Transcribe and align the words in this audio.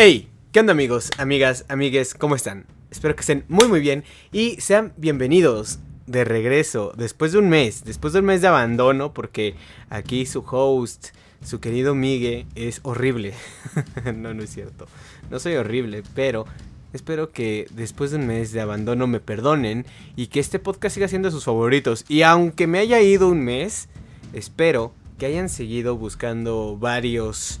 Hey, 0.00 0.28
¿qué 0.52 0.60
onda 0.60 0.70
amigos, 0.70 1.10
amigas, 1.18 1.64
amigues? 1.68 2.14
¿Cómo 2.14 2.36
están? 2.36 2.66
Espero 2.88 3.16
que 3.16 3.22
estén 3.22 3.44
muy 3.48 3.66
muy 3.66 3.80
bien 3.80 4.04
y 4.30 4.54
sean 4.60 4.92
bienvenidos 4.96 5.80
de 6.06 6.22
regreso 6.22 6.92
después 6.96 7.32
de 7.32 7.38
un 7.38 7.48
mes, 7.48 7.84
después 7.84 8.12
de 8.12 8.20
un 8.20 8.26
mes 8.26 8.40
de 8.40 8.46
abandono 8.46 9.12
porque 9.12 9.56
aquí 9.90 10.24
su 10.24 10.44
host, 10.48 11.08
su 11.44 11.58
querido 11.58 11.96
Migue 11.96 12.46
es 12.54 12.78
horrible. 12.84 13.34
no, 14.14 14.34
no 14.34 14.44
es 14.44 14.50
cierto. 14.50 14.86
No 15.32 15.40
soy 15.40 15.56
horrible, 15.56 16.04
pero 16.14 16.46
espero 16.92 17.32
que 17.32 17.66
después 17.72 18.12
de 18.12 18.18
un 18.18 18.28
mes 18.28 18.52
de 18.52 18.60
abandono 18.60 19.08
me 19.08 19.18
perdonen 19.18 19.84
y 20.14 20.28
que 20.28 20.38
este 20.38 20.60
podcast 20.60 20.94
siga 20.94 21.08
siendo 21.08 21.32
sus 21.32 21.44
favoritos. 21.44 22.04
Y 22.06 22.22
aunque 22.22 22.68
me 22.68 22.78
haya 22.78 23.00
ido 23.00 23.26
un 23.26 23.40
mes, 23.40 23.88
espero 24.32 24.92
que 25.18 25.26
hayan 25.26 25.48
seguido 25.48 25.96
buscando 25.96 26.76
varios 26.78 27.58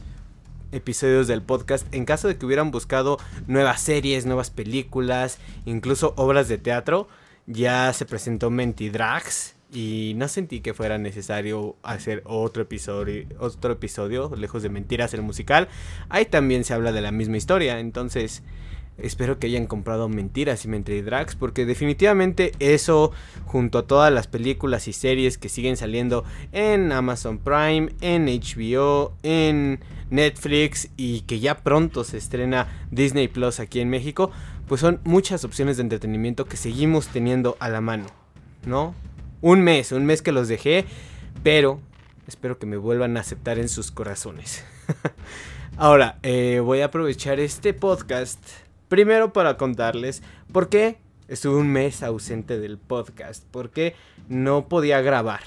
episodios 0.72 1.26
del 1.26 1.42
podcast 1.42 1.86
en 1.94 2.04
caso 2.04 2.28
de 2.28 2.36
que 2.36 2.46
hubieran 2.46 2.70
buscado 2.70 3.18
nuevas 3.46 3.80
series, 3.80 4.26
nuevas 4.26 4.50
películas, 4.50 5.38
incluso 5.64 6.14
obras 6.16 6.48
de 6.48 6.58
teatro. 6.58 7.08
Ya 7.46 7.92
se 7.92 8.04
presentó 8.04 8.50
Mentidrags 8.50 9.54
y 9.72 10.14
no 10.16 10.28
sentí 10.28 10.60
que 10.60 10.74
fuera 10.74 10.98
necesario 10.98 11.76
hacer 11.82 12.22
otro 12.24 12.62
episodio, 12.62 13.26
otro 13.38 13.72
episodio, 13.72 14.32
lejos 14.36 14.62
de 14.62 14.68
mentiras, 14.68 15.14
el 15.14 15.22
musical. 15.22 15.68
Ahí 16.08 16.24
también 16.24 16.64
se 16.64 16.74
habla 16.74 16.92
de 16.92 17.00
la 17.00 17.12
misma 17.12 17.36
historia, 17.36 17.78
entonces 17.80 18.42
espero 18.98 19.38
que 19.38 19.46
hayan 19.46 19.66
comprado 19.66 20.08
Mentiras 20.08 20.64
y 20.64 20.68
Mentidrags 20.68 21.36
porque 21.36 21.64
definitivamente 21.64 22.52
eso 22.58 23.12
junto 23.46 23.78
a 23.78 23.86
todas 23.86 24.12
las 24.12 24.26
películas 24.26 24.88
y 24.88 24.92
series 24.92 25.38
que 25.38 25.48
siguen 25.48 25.76
saliendo 25.76 26.24
en 26.52 26.92
Amazon 26.92 27.38
Prime, 27.38 27.90
en 28.00 28.26
HBO, 28.26 29.14
en 29.22 29.80
Netflix 30.10 30.88
y 30.96 31.22
que 31.22 31.40
ya 31.40 31.58
pronto 31.58 32.04
se 32.04 32.18
estrena 32.18 32.68
Disney 32.90 33.28
Plus 33.28 33.60
aquí 33.60 33.80
en 33.80 33.90
México, 33.90 34.30
pues 34.66 34.80
son 34.80 35.00
muchas 35.04 35.44
opciones 35.44 35.76
de 35.76 35.84
entretenimiento 35.84 36.44
que 36.46 36.56
seguimos 36.56 37.08
teniendo 37.08 37.56
a 37.60 37.68
la 37.68 37.80
mano, 37.80 38.06
¿no? 38.66 38.94
Un 39.40 39.62
mes, 39.62 39.92
un 39.92 40.04
mes 40.04 40.22
que 40.22 40.32
los 40.32 40.48
dejé, 40.48 40.84
pero 41.42 41.80
espero 42.26 42.58
que 42.58 42.66
me 42.66 42.76
vuelvan 42.76 43.16
a 43.16 43.20
aceptar 43.20 43.58
en 43.58 43.68
sus 43.68 43.90
corazones. 43.90 44.64
Ahora, 45.76 46.18
eh, 46.22 46.60
voy 46.62 46.80
a 46.80 46.86
aprovechar 46.86 47.38
este 47.38 47.72
podcast 47.72 48.40
primero 48.88 49.32
para 49.32 49.56
contarles 49.56 50.22
por 50.52 50.68
qué 50.68 50.98
estuve 51.28 51.56
un 51.56 51.68
mes 51.68 52.02
ausente 52.02 52.58
del 52.58 52.78
podcast, 52.78 53.44
por 53.50 53.70
qué 53.70 53.94
no 54.28 54.68
podía 54.68 55.00
grabar. 55.00 55.42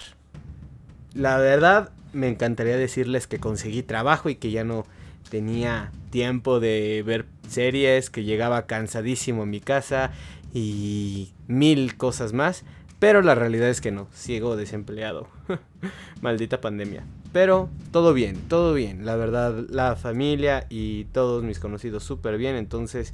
La 1.13 1.37
verdad, 1.37 1.91
me 2.13 2.27
encantaría 2.27 2.77
decirles 2.77 3.27
que 3.27 3.39
conseguí 3.39 3.83
trabajo 3.83 4.29
y 4.29 4.35
que 4.35 4.51
ya 4.51 4.63
no 4.63 4.85
tenía 5.29 5.91
tiempo 6.09 6.59
de 6.59 7.03
ver 7.05 7.25
series, 7.47 8.09
que 8.09 8.23
llegaba 8.23 8.65
cansadísimo 8.67 9.43
a 9.43 9.45
mi 9.45 9.59
casa 9.59 10.11
y 10.53 11.33
mil 11.47 11.97
cosas 11.97 12.33
más. 12.33 12.63
Pero 12.99 13.23
la 13.23 13.33
realidad 13.33 13.67
es 13.67 13.81
que 13.81 13.91
no, 13.91 14.07
sigo 14.13 14.55
desempleado. 14.55 15.27
Maldita 16.21 16.61
pandemia. 16.61 17.03
Pero 17.33 17.69
todo 17.91 18.13
bien, 18.13 18.37
todo 18.47 18.75
bien. 18.75 19.05
La 19.05 19.15
verdad, 19.15 19.65
la 19.69 19.95
familia 19.95 20.67
y 20.69 21.05
todos 21.05 21.43
mis 21.43 21.57
conocidos 21.57 22.03
súper 22.03 22.37
bien. 22.37 22.55
Entonces, 22.55 23.13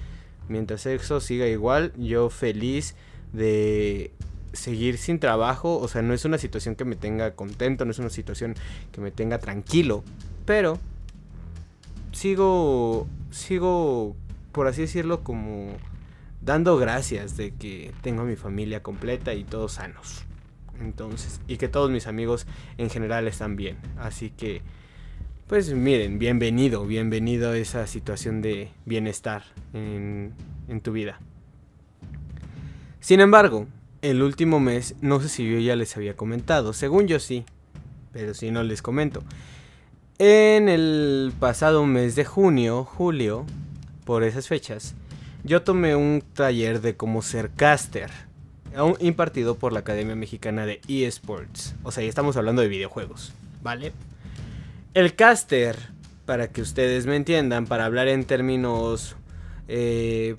mientras 0.50 0.86
eso 0.86 1.20
siga 1.20 1.48
igual, 1.48 1.94
yo 1.98 2.30
feliz 2.30 2.95
de 3.34 4.12
seguir 4.53 4.98
sin 4.98 5.20
trabajo, 5.20 5.78
o 5.78 5.88
sea, 5.88 6.02
no 6.02 6.14
es 6.14 6.26
una 6.26 6.38
situación 6.38 6.76
que 6.76 6.86
me 6.86 6.95
tenga 6.95 7.36
contento, 7.36 7.86
no 7.86 7.92
es 7.92 8.00
una 8.00 8.09
situación 8.09 8.56
que 8.92 9.02
me 9.02 9.12
tenga 9.12 9.40
tranquilo, 9.40 10.03
pero 10.45 10.80
sigo, 12.12 13.08
sigo, 13.31 14.16
por 14.52 14.68
así 14.68 14.81
decirlo, 14.81 15.23
como 15.23 15.78
dando 16.42 16.78
gracias 16.78 17.38
de 17.38 17.53
que 17.53 17.94
tengo 18.02 18.22
a 18.22 18.25
mi 18.25 18.36
familia 18.36 18.81
completa 18.81 19.34
y 19.34 19.44
todos 19.44 19.74
sanos. 19.74 20.24
Entonces, 20.80 21.41
y 21.47 21.57
que 21.57 21.68
todos 21.68 21.90
mis 21.90 22.07
amigos 22.07 22.46
en 22.78 22.90
general 22.90 23.28
están 23.28 23.56
bien. 23.56 23.78
Así 23.97 24.30
que, 24.30 24.62
pues 25.47 25.74
miren, 25.74 26.19
bienvenido, 26.19 26.85
bienvenido 26.85 27.52
a 27.52 27.58
esa 27.58 27.88
situación 27.88 28.41
de 28.41 28.69
bienestar 28.85 29.44
en, 29.74 30.34
en 30.68 30.81
tu 30.81 30.91
vida. 30.91 31.22
Sin 33.00 33.22
embargo, 33.22 33.66
el 34.02 34.22
último 34.24 34.59
mes, 34.59 34.96
no 35.00 35.22
sé 35.22 35.30
si 35.30 35.50
yo 35.50 35.59
ya 35.59 35.78
les 35.78 35.96
había 35.96 36.18
comentado, 36.18 36.74
según 36.74 37.07
yo 37.07 37.19
sí, 37.19 37.46
pero 38.12 38.34
si 38.34 38.52
no 38.52 38.62
les 38.63 38.81
comento. 38.81 39.24
En 40.19 40.68
el 40.68 41.31
pasado 41.40 41.86
mes 41.86 42.16
de 42.16 42.25
junio, 42.25 42.84
julio, 42.84 43.46
por 44.03 44.24
esas 44.24 44.50
fechas, 44.50 44.96
yo 45.46 45.62
tomé 45.62 45.96
un 45.96 46.22
taller 46.34 46.81
de 46.81 46.97
cómo 46.97 47.22
ser 47.22 47.52
caster, 47.52 48.12
impartido 49.00 49.56
por 49.56 49.72
la 49.72 49.80
Academia 49.80 50.16
Mexicana 50.16 50.66
de 50.66 50.81
eSports. 50.90 51.75
O 51.84 51.94
sea, 51.94 52.03
ya 52.03 52.09
estamos 52.09 52.36
hablando 52.36 52.62
de 52.62 52.68
videojuegos, 52.68 53.31
¿vale? 53.63 53.94
El 54.97 55.13
caster, 55.13 55.78
para 56.25 56.47
que 56.47 56.59
ustedes 56.59 57.06
me 57.06 57.16
entiendan, 57.16 57.68
para 57.68 57.85
hablar 57.85 58.08
en 58.08 58.25
términos 58.25 59.16
eh, 59.68 60.35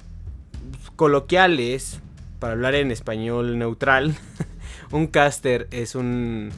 coloquiales, 0.97 2.01
para 2.41 2.55
hablar 2.55 2.75
en 2.75 2.91
español 2.91 3.57
neutral, 3.57 4.17
un 4.91 5.07
caster 5.07 5.69
es 5.71 5.95
un 5.95 6.51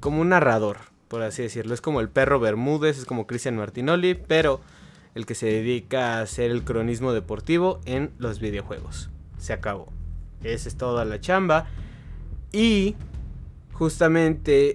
como 0.00 0.20
un 0.20 0.30
narrador, 0.30 0.78
por 1.06 1.22
así 1.22 1.42
decirlo. 1.42 1.74
Es 1.74 1.80
como 1.80 2.00
el 2.00 2.08
perro 2.08 2.40
Bermúdez, 2.40 2.98
es 2.98 3.04
como 3.04 3.28
Cristian 3.28 3.56
Martinoli, 3.56 4.14
pero 4.14 4.60
el 5.14 5.24
que 5.24 5.36
se 5.36 5.46
dedica 5.46 6.18
a 6.18 6.22
hacer 6.22 6.50
el 6.50 6.64
cronismo 6.64 7.12
deportivo 7.12 7.78
en 7.84 8.10
los 8.18 8.40
videojuegos. 8.40 9.10
Se 9.38 9.52
acabó. 9.52 9.92
Esa 10.42 10.68
es 10.68 10.74
toda 10.74 11.04
la 11.04 11.20
chamba. 11.20 11.68
Y 12.50 12.96
justamente 13.74 14.74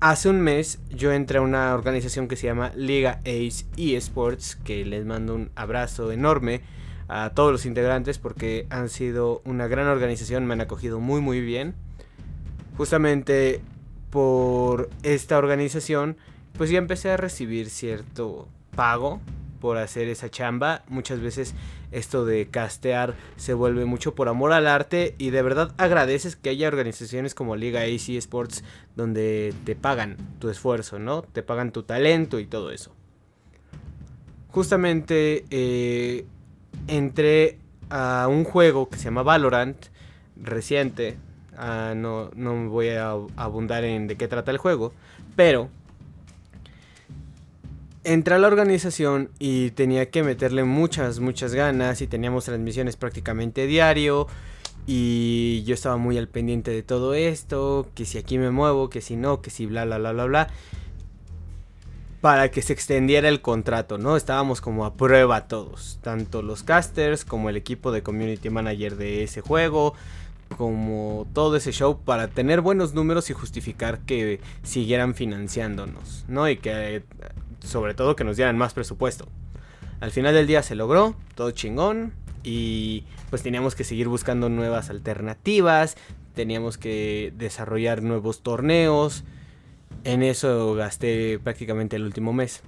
hace 0.00 0.28
un 0.28 0.40
mes 0.40 0.78
yo 0.90 1.12
entré 1.12 1.38
a 1.38 1.42
una 1.42 1.74
organización 1.74 2.28
que 2.28 2.36
se 2.36 2.46
llama 2.46 2.72
Liga 2.74 3.20
Ace 3.24 3.66
eSports, 3.76 4.56
que 4.56 4.84
les 4.84 5.04
mando 5.04 5.34
un 5.34 5.50
abrazo 5.54 6.12
enorme 6.12 6.62
a 7.08 7.30
todos 7.30 7.52
los 7.52 7.66
integrantes 7.66 8.18
porque 8.18 8.66
han 8.70 8.88
sido 8.88 9.40
una 9.44 9.68
gran 9.68 9.86
organización, 9.86 10.46
me 10.46 10.54
han 10.54 10.60
acogido 10.60 11.00
muy 11.00 11.20
muy 11.20 11.40
bien. 11.40 11.74
Justamente 12.76 13.60
por 14.10 14.90
esta 15.02 15.38
organización, 15.38 16.16
pues 16.56 16.70
ya 16.70 16.78
empecé 16.78 17.10
a 17.10 17.16
recibir 17.16 17.70
cierto 17.70 18.48
pago 18.74 19.20
por 19.60 19.78
hacer 19.78 20.08
esa 20.08 20.30
chamba. 20.30 20.84
Muchas 20.88 21.20
veces 21.20 21.54
esto 21.92 22.24
de 22.24 22.48
castear 22.48 23.14
se 23.36 23.54
vuelve 23.54 23.84
mucho 23.84 24.14
por 24.14 24.28
amor 24.28 24.52
al 24.52 24.66
arte 24.66 25.14
y 25.18 25.30
de 25.30 25.42
verdad 25.42 25.74
agradeces 25.78 26.36
que 26.36 26.50
haya 26.50 26.68
organizaciones 26.68 27.34
como 27.34 27.56
Liga 27.56 27.82
AC 27.82 28.10
Sports 28.10 28.64
donde 28.96 29.54
te 29.64 29.74
pagan 29.76 30.16
tu 30.38 30.48
esfuerzo, 30.48 30.98
¿no? 30.98 31.22
Te 31.22 31.42
pagan 31.42 31.72
tu 31.72 31.82
talento 31.82 32.38
y 32.38 32.46
todo 32.46 32.70
eso. 32.70 32.92
Justamente 34.48 35.44
eh, 35.50 36.24
entré 36.88 37.58
a 37.90 38.26
un 38.28 38.44
juego 38.44 38.88
que 38.88 38.96
se 38.96 39.04
llama 39.04 39.22
Valorant, 39.22 39.76
reciente. 40.36 41.16
Ah, 41.56 41.94
no, 41.96 42.30
no 42.34 42.68
voy 42.68 42.88
a 42.90 43.12
abundar 43.36 43.84
en 43.84 44.06
de 44.06 44.16
qué 44.16 44.28
trata 44.28 44.50
el 44.50 44.58
juego, 44.58 44.92
pero 45.36 45.70
entré 48.06 48.36
a 48.36 48.38
la 48.38 48.46
organización 48.46 49.30
y 49.38 49.70
tenía 49.72 50.10
que 50.10 50.22
meterle 50.22 50.62
muchas, 50.64 51.18
muchas 51.18 51.54
ganas 51.54 52.00
y 52.00 52.06
teníamos 52.06 52.44
transmisiones 52.44 52.96
prácticamente 52.96 53.66
diario 53.66 54.28
y 54.86 55.64
yo 55.64 55.74
estaba 55.74 55.96
muy 55.96 56.16
al 56.16 56.28
pendiente 56.28 56.70
de 56.70 56.84
todo 56.84 57.14
esto, 57.14 57.88
que 57.94 58.04
si 58.04 58.18
aquí 58.18 58.38
me 58.38 58.52
muevo, 58.52 58.88
que 58.88 59.00
si 59.00 59.16
no, 59.16 59.42
que 59.42 59.50
si 59.50 59.66
bla, 59.66 59.84
bla, 59.84 59.98
bla, 59.98 60.12
bla, 60.12 60.24
bla 60.24 60.48
para 62.20 62.50
que 62.50 62.62
se 62.62 62.72
extendiera 62.72 63.28
el 63.28 63.40
contrato, 63.40 63.98
¿no? 63.98 64.16
Estábamos 64.16 64.60
como 64.60 64.84
a 64.84 64.94
prueba 64.94 65.48
todos, 65.48 65.98
tanto 66.02 66.42
los 66.42 66.62
casters 66.62 67.24
como 67.24 67.50
el 67.50 67.56
equipo 67.56 67.92
de 67.92 68.02
community 68.02 68.50
manager 68.50 68.96
de 68.96 69.22
ese 69.22 69.42
juego, 69.42 69.94
como 70.56 71.26
todo 71.32 71.56
ese 71.56 71.72
show 71.72 72.00
para 72.04 72.28
tener 72.28 72.62
buenos 72.62 72.94
números 72.94 73.30
y 73.30 73.32
justificar 73.32 74.00
que 74.00 74.40
siguieran 74.62 75.14
financiándonos, 75.14 76.24
¿no? 76.28 76.48
Y 76.48 76.56
que 76.56 77.04
sobre 77.66 77.94
todo 77.94 78.16
que 78.16 78.24
nos 78.24 78.36
dieran 78.36 78.56
más 78.56 78.74
presupuesto. 78.74 79.28
Al 80.00 80.10
final 80.10 80.34
del 80.34 80.46
día 80.46 80.62
se 80.62 80.74
logró, 80.74 81.16
todo 81.34 81.50
chingón 81.50 82.12
y 82.42 83.04
pues 83.30 83.42
teníamos 83.42 83.74
que 83.74 83.84
seguir 83.84 84.08
buscando 84.08 84.48
nuevas 84.48 84.90
alternativas, 84.90 85.96
teníamos 86.34 86.78
que 86.78 87.32
desarrollar 87.36 88.02
nuevos 88.02 88.42
torneos, 88.42 89.24
en 90.04 90.22
eso 90.22 90.74
gasté 90.74 91.40
prácticamente 91.42 91.96
el 91.96 92.04
último 92.04 92.32
mes. 92.32 92.62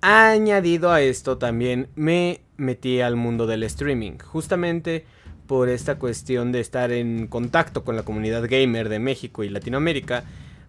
Añadido 0.00 0.90
a 0.92 1.00
esto 1.00 1.38
también 1.38 1.88
me 1.94 2.40
metí 2.56 3.00
al 3.00 3.16
mundo 3.16 3.46
del 3.46 3.62
streaming, 3.62 4.18
justamente 4.18 5.04
por 5.46 5.68
esta 5.68 5.98
cuestión 5.98 6.52
de 6.52 6.60
estar 6.60 6.92
en 6.92 7.26
contacto 7.28 7.84
con 7.84 7.96
la 7.96 8.02
comunidad 8.02 8.48
gamer 8.48 8.88
de 8.88 8.98
México 8.98 9.44
y 9.44 9.48
Latinoamérica, 9.48 10.24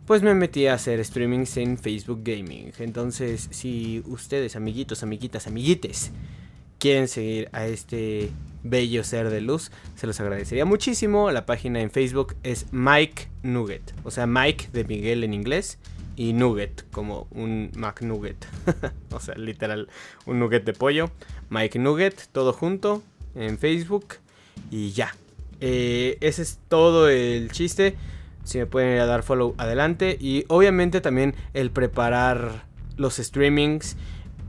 pues 0.08 0.24
me 0.24 0.34
metí 0.34 0.68
a 0.68 0.74
hacer 0.74 1.04
streamings 1.04 1.58
en 1.58 1.78
Facebook 1.78 2.22
Gaming. 2.24 2.72
Entonces, 2.80 3.50
si 3.52 4.02
ustedes, 4.06 4.56
amiguitos, 4.56 5.04
amiguitas, 5.04 5.48
amiguites, 5.48 6.12
quieren 6.80 7.10
seguir 7.10 7.50
a 7.52 7.68
este 7.68 8.32
bello 8.64 9.04
ser 9.04 9.30
de 9.30 9.42
luz, 9.42 9.70
se 9.96 10.08
los 10.08 10.18
agradecería 10.22 10.64
muchísimo. 10.64 11.30
La 11.32 11.46
página 11.46 11.82
en 11.82 11.92
Facebook 11.92 12.38
es 12.44 12.68
Mike 12.72 13.28
Nugget, 13.44 13.94
o 14.06 14.10
sea, 14.12 14.28
Mike 14.28 14.70
de 14.72 14.86
Miguel 14.86 15.26
en 15.26 15.34
inglés 15.34 15.78
y 16.16 16.32
Nugget, 16.32 16.90
como 16.92 17.28
un 17.32 17.72
McNugget, 17.76 18.48
o 19.12 19.20
sea, 19.20 19.36
literal, 19.36 19.90
un 20.26 20.40
nugget 20.40 20.64
de 20.64 20.72
pollo. 20.72 21.12
Mike 21.50 21.80
Nugget, 21.80 22.30
todo 22.32 22.54
junto 22.54 23.04
en 23.36 23.58
Facebook 23.58 24.16
y 24.72 24.92
ya. 24.92 25.14
Eh, 25.60 26.18
ese 26.22 26.44
es 26.44 26.60
todo 26.70 27.10
el 27.10 27.52
chiste. 27.52 27.98
Si 28.48 28.58
me 28.60 28.66
pueden 28.66 28.96
ir 28.96 29.02
a 29.02 29.06
dar 29.06 29.24
follow 29.24 29.54
adelante. 29.58 30.18
Y 30.22 30.46
obviamente 30.48 31.02
también 31.02 31.36
el 31.54 31.70
preparar 31.70 32.64
los 32.96 33.18
streamings. 33.18 33.98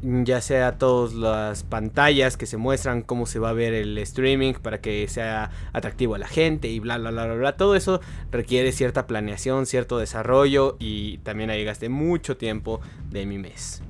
Ya 0.02 0.40
sea 0.40 0.78
todas 0.78 1.12
las 1.14 1.64
pantallas 1.64 2.36
que 2.36 2.46
se 2.46 2.56
muestran 2.56 3.02
cómo 3.02 3.26
se 3.26 3.40
va 3.40 3.48
a 3.48 3.54
ver 3.54 3.74
el 3.74 3.98
streaming 3.98 4.54
para 4.54 4.80
que 4.80 5.08
sea 5.08 5.50
atractivo 5.72 6.14
a 6.14 6.18
la 6.18 6.28
gente 6.28 6.68
y 6.68 6.78
bla 6.78 6.96
bla 6.98 7.10
bla 7.10 7.26
bla 7.26 7.34
bla. 7.34 7.56
Todo 7.56 7.74
eso 7.74 8.00
requiere 8.30 8.70
cierta 8.70 9.08
planeación, 9.08 9.66
cierto 9.66 9.98
desarrollo 9.98 10.76
y 10.78 11.18
también 11.18 11.50
ahí 11.50 11.64
gasté 11.64 11.88
mucho 11.88 12.36
tiempo 12.36 12.80
de 13.10 13.26
mi 13.26 13.38
mes. 13.38 13.82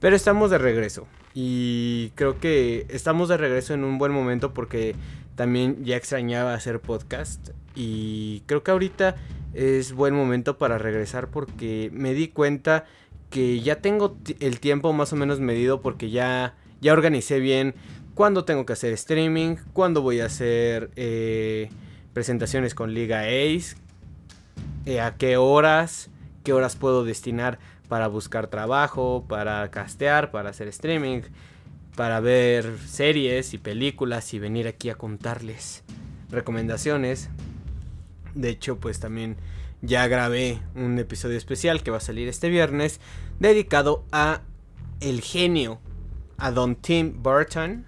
Pero 0.00 0.16
estamos 0.16 0.50
de 0.50 0.58
regreso. 0.58 1.06
Y 1.32 2.10
creo 2.16 2.40
que 2.40 2.86
estamos 2.88 3.28
de 3.28 3.36
regreso 3.36 3.72
en 3.74 3.84
un 3.84 3.98
buen 3.98 4.10
momento 4.10 4.52
porque 4.52 4.96
también 5.36 5.84
ya 5.84 5.96
extrañaba 5.96 6.54
hacer 6.54 6.80
podcast. 6.80 7.50
Y 7.78 8.42
creo 8.46 8.64
que 8.64 8.72
ahorita 8.72 9.14
es 9.54 9.92
buen 9.92 10.12
momento 10.12 10.58
para 10.58 10.78
regresar 10.78 11.28
porque 11.28 11.90
me 11.92 12.12
di 12.12 12.26
cuenta 12.26 12.86
que 13.30 13.60
ya 13.60 13.76
tengo 13.76 14.16
el 14.40 14.58
tiempo 14.58 14.92
más 14.92 15.12
o 15.12 15.16
menos 15.16 15.38
medido 15.38 15.80
porque 15.80 16.10
ya, 16.10 16.56
ya 16.80 16.92
organicé 16.92 17.38
bien 17.38 17.76
cuándo 18.14 18.44
tengo 18.44 18.66
que 18.66 18.72
hacer 18.72 18.92
streaming, 18.94 19.54
cuándo 19.72 20.02
voy 20.02 20.18
a 20.20 20.24
hacer 20.26 20.90
eh, 20.96 21.70
presentaciones 22.14 22.74
con 22.74 22.94
Liga 22.94 23.20
Ace, 23.20 23.76
eh, 24.84 25.00
a 25.00 25.14
qué 25.14 25.36
horas, 25.36 26.10
qué 26.42 26.52
horas 26.52 26.74
puedo 26.74 27.04
destinar 27.04 27.60
para 27.88 28.08
buscar 28.08 28.48
trabajo, 28.48 29.24
para 29.28 29.70
castear, 29.70 30.32
para 30.32 30.50
hacer 30.50 30.66
streaming, 30.66 31.20
para 31.94 32.18
ver 32.18 32.76
series 32.86 33.54
y 33.54 33.58
películas 33.58 34.34
y 34.34 34.40
venir 34.40 34.66
aquí 34.66 34.90
a 34.90 34.96
contarles 34.96 35.84
recomendaciones. 36.28 37.30
De 38.38 38.50
hecho, 38.50 38.78
pues 38.78 39.00
también 39.00 39.36
ya 39.82 40.06
grabé 40.06 40.60
un 40.76 40.96
episodio 41.00 41.36
especial 41.36 41.82
que 41.82 41.90
va 41.90 41.96
a 41.96 42.00
salir 42.00 42.28
este 42.28 42.48
viernes 42.48 43.00
dedicado 43.40 44.04
a 44.12 44.42
el 45.00 45.22
genio, 45.22 45.80
a 46.36 46.52
Don 46.52 46.76
Tim 46.76 47.20
Burton. 47.20 47.84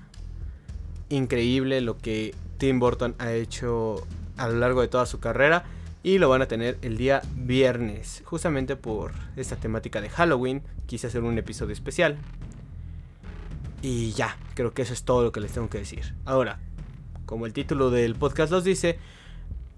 Increíble 1.08 1.81
lo 1.82 1.99
que 1.99 2.35
Tim 2.58 2.81
Burton 2.81 3.14
ha 3.19 3.32
hecho 3.32 4.05
a 4.37 4.49
lo 4.49 4.58
largo 4.58 4.81
de 4.81 4.88
toda 4.88 5.06
su 5.06 5.20
carrera 5.20 5.67
y 6.02 6.19
lo 6.19 6.29
van 6.29 6.43
a 6.43 6.49
tener 6.49 6.79
el 6.82 6.97
día 6.97 7.23
viernes, 7.37 8.25
justamente 8.25 8.75
por 8.75 9.12
esta 9.37 9.55
temática 9.55 10.00
de 10.00 10.11
Halloween. 10.11 10.62
Quise 10.87 11.06
hacer 11.06 11.23
un 11.23 11.38
episodio 11.38 11.75
especial. 11.75 12.19
Y 13.82 14.11
ya, 14.14 14.37
creo 14.55 14.75
que 14.75 14.82
eso 14.82 14.94
es 14.94 15.05
todo 15.05 15.23
lo 15.23 15.31
que 15.31 15.38
les 15.38 15.52
tengo 15.52 15.70
que 15.70 15.79
decir. 15.79 16.12
Ahora, 16.25 16.58
como 17.25 17.47
el 17.47 17.52
título 17.52 17.91
del 17.91 18.17
podcast 18.17 18.50
los 18.50 18.64
dice, 18.64 18.99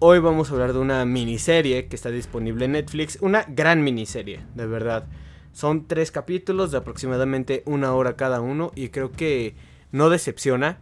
hoy 0.05 0.19
vamos 0.19 0.51
a 0.51 0.55
hablar 0.55 0.73
de 0.73 0.81
una 0.81 1.05
miniserie 1.05 1.87
que 1.87 1.95
está 1.95 2.11
disponible 2.11 2.65
en 2.65 2.73
Netflix. 2.73 3.19
Una 3.21 3.45
gran 3.47 3.85
miniserie, 3.85 4.41
de 4.57 4.67
verdad. 4.67 5.05
Son 5.53 5.87
tres 5.87 6.11
capítulos 6.11 6.73
de 6.73 6.79
aproximadamente 6.79 7.63
una 7.67 7.95
hora 7.95 8.17
cada 8.17 8.41
uno 8.41 8.73
y 8.75 8.89
creo 8.89 9.13
que 9.13 9.55
no 9.93 10.11
decepciona. 10.11 10.79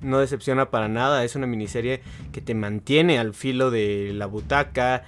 No 0.00 0.18
decepciona 0.18 0.72
para 0.72 0.88
nada. 0.88 1.22
Es 1.22 1.36
una 1.36 1.46
miniserie 1.46 2.02
que 2.32 2.40
te 2.40 2.56
mantiene 2.56 3.20
al 3.20 3.32
filo 3.32 3.70
de 3.70 4.10
la 4.12 4.26
butaca. 4.26 5.04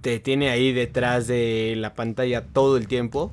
Te 0.00 0.18
tiene 0.18 0.50
ahí 0.50 0.72
detrás 0.72 1.28
de 1.28 1.74
la 1.76 1.94
pantalla 1.94 2.46
todo 2.46 2.76
el 2.76 2.88
tiempo 2.88 3.30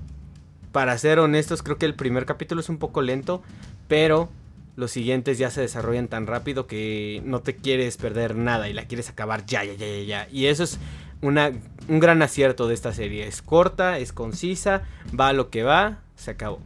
para 0.75 0.97
ser 0.97 1.19
honestos, 1.19 1.63
creo 1.63 1.77
que 1.77 1.85
el 1.85 1.95
primer 1.95 2.25
capítulo 2.25 2.59
es 2.59 2.67
un 2.67 2.79
poco 2.79 3.01
lento, 3.01 3.41
pero 3.87 4.29
los 4.75 4.91
siguientes 4.91 5.37
ya 5.37 5.49
se 5.49 5.61
desarrollan 5.61 6.07
tan 6.07 6.27
rápido 6.27 6.67
que 6.67 7.21
no 7.25 7.41
te 7.41 7.55
quieres 7.55 7.97
perder 7.97 8.35
nada 8.35 8.67
y 8.69 8.73
la 8.73 8.85
quieres 8.85 9.09
acabar 9.09 9.45
ya, 9.45 9.63
ya, 9.63 9.73
ya, 9.73 9.87
ya, 9.87 10.03
ya. 10.03 10.27
Y 10.31 10.47
eso 10.47 10.63
es 10.63 10.79
una, 11.21 11.51
un 11.87 11.99
gran 11.99 12.21
acierto 12.21 12.67
de 12.67 12.73
esta 12.73 12.93
serie. 12.93 13.27
Es 13.27 13.41
corta, 13.41 13.99
es 13.99 14.11
concisa, 14.11 14.83
va 15.17 15.29
a 15.29 15.33
lo 15.33 15.49
que 15.49 15.63
va, 15.63 15.99
se 16.15 16.31
acabó. 16.31 16.59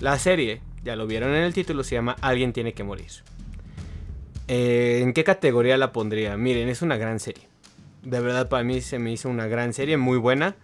La 0.00 0.18
serie, 0.18 0.60
ya 0.84 0.94
lo 0.94 1.06
vieron 1.06 1.30
en 1.30 1.42
el 1.42 1.54
título, 1.54 1.84
se 1.84 1.94
llama 1.94 2.16
Alguien 2.20 2.52
tiene 2.52 2.74
que 2.74 2.84
morir. 2.84 3.10
Eh, 4.46 5.00
¿En 5.02 5.12
qué 5.12 5.24
categoría 5.24 5.76
la 5.76 5.92
pondría? 5.92 6.36
Miren, 6.36 6.68
es 6.68 6.82
una 6.82 6.96
gran 6.96 7.18
serie. 7.18 7.44
De 8.02 8.20
verdad 8.20 8.48
para 8.48 8.62
mí 8.62 8.80
se 8.80 8.98
me 8.98 9.12
hizo 9.12 9.28
una 9.28 9.46
gran 9.46 9.72
serie, 9.72 9.96
muy 9.96 10.18
buena. 10.18 10.54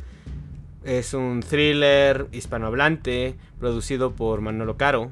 Es 0.84 1.14
un 1.14 1.40
thriller 1.40 2.26
hispanohablante 2.32 3.34
producido 3.58 4.12
por 4.12 4.42
Manolo 4.42 4.76
Caro, 4.76 5.10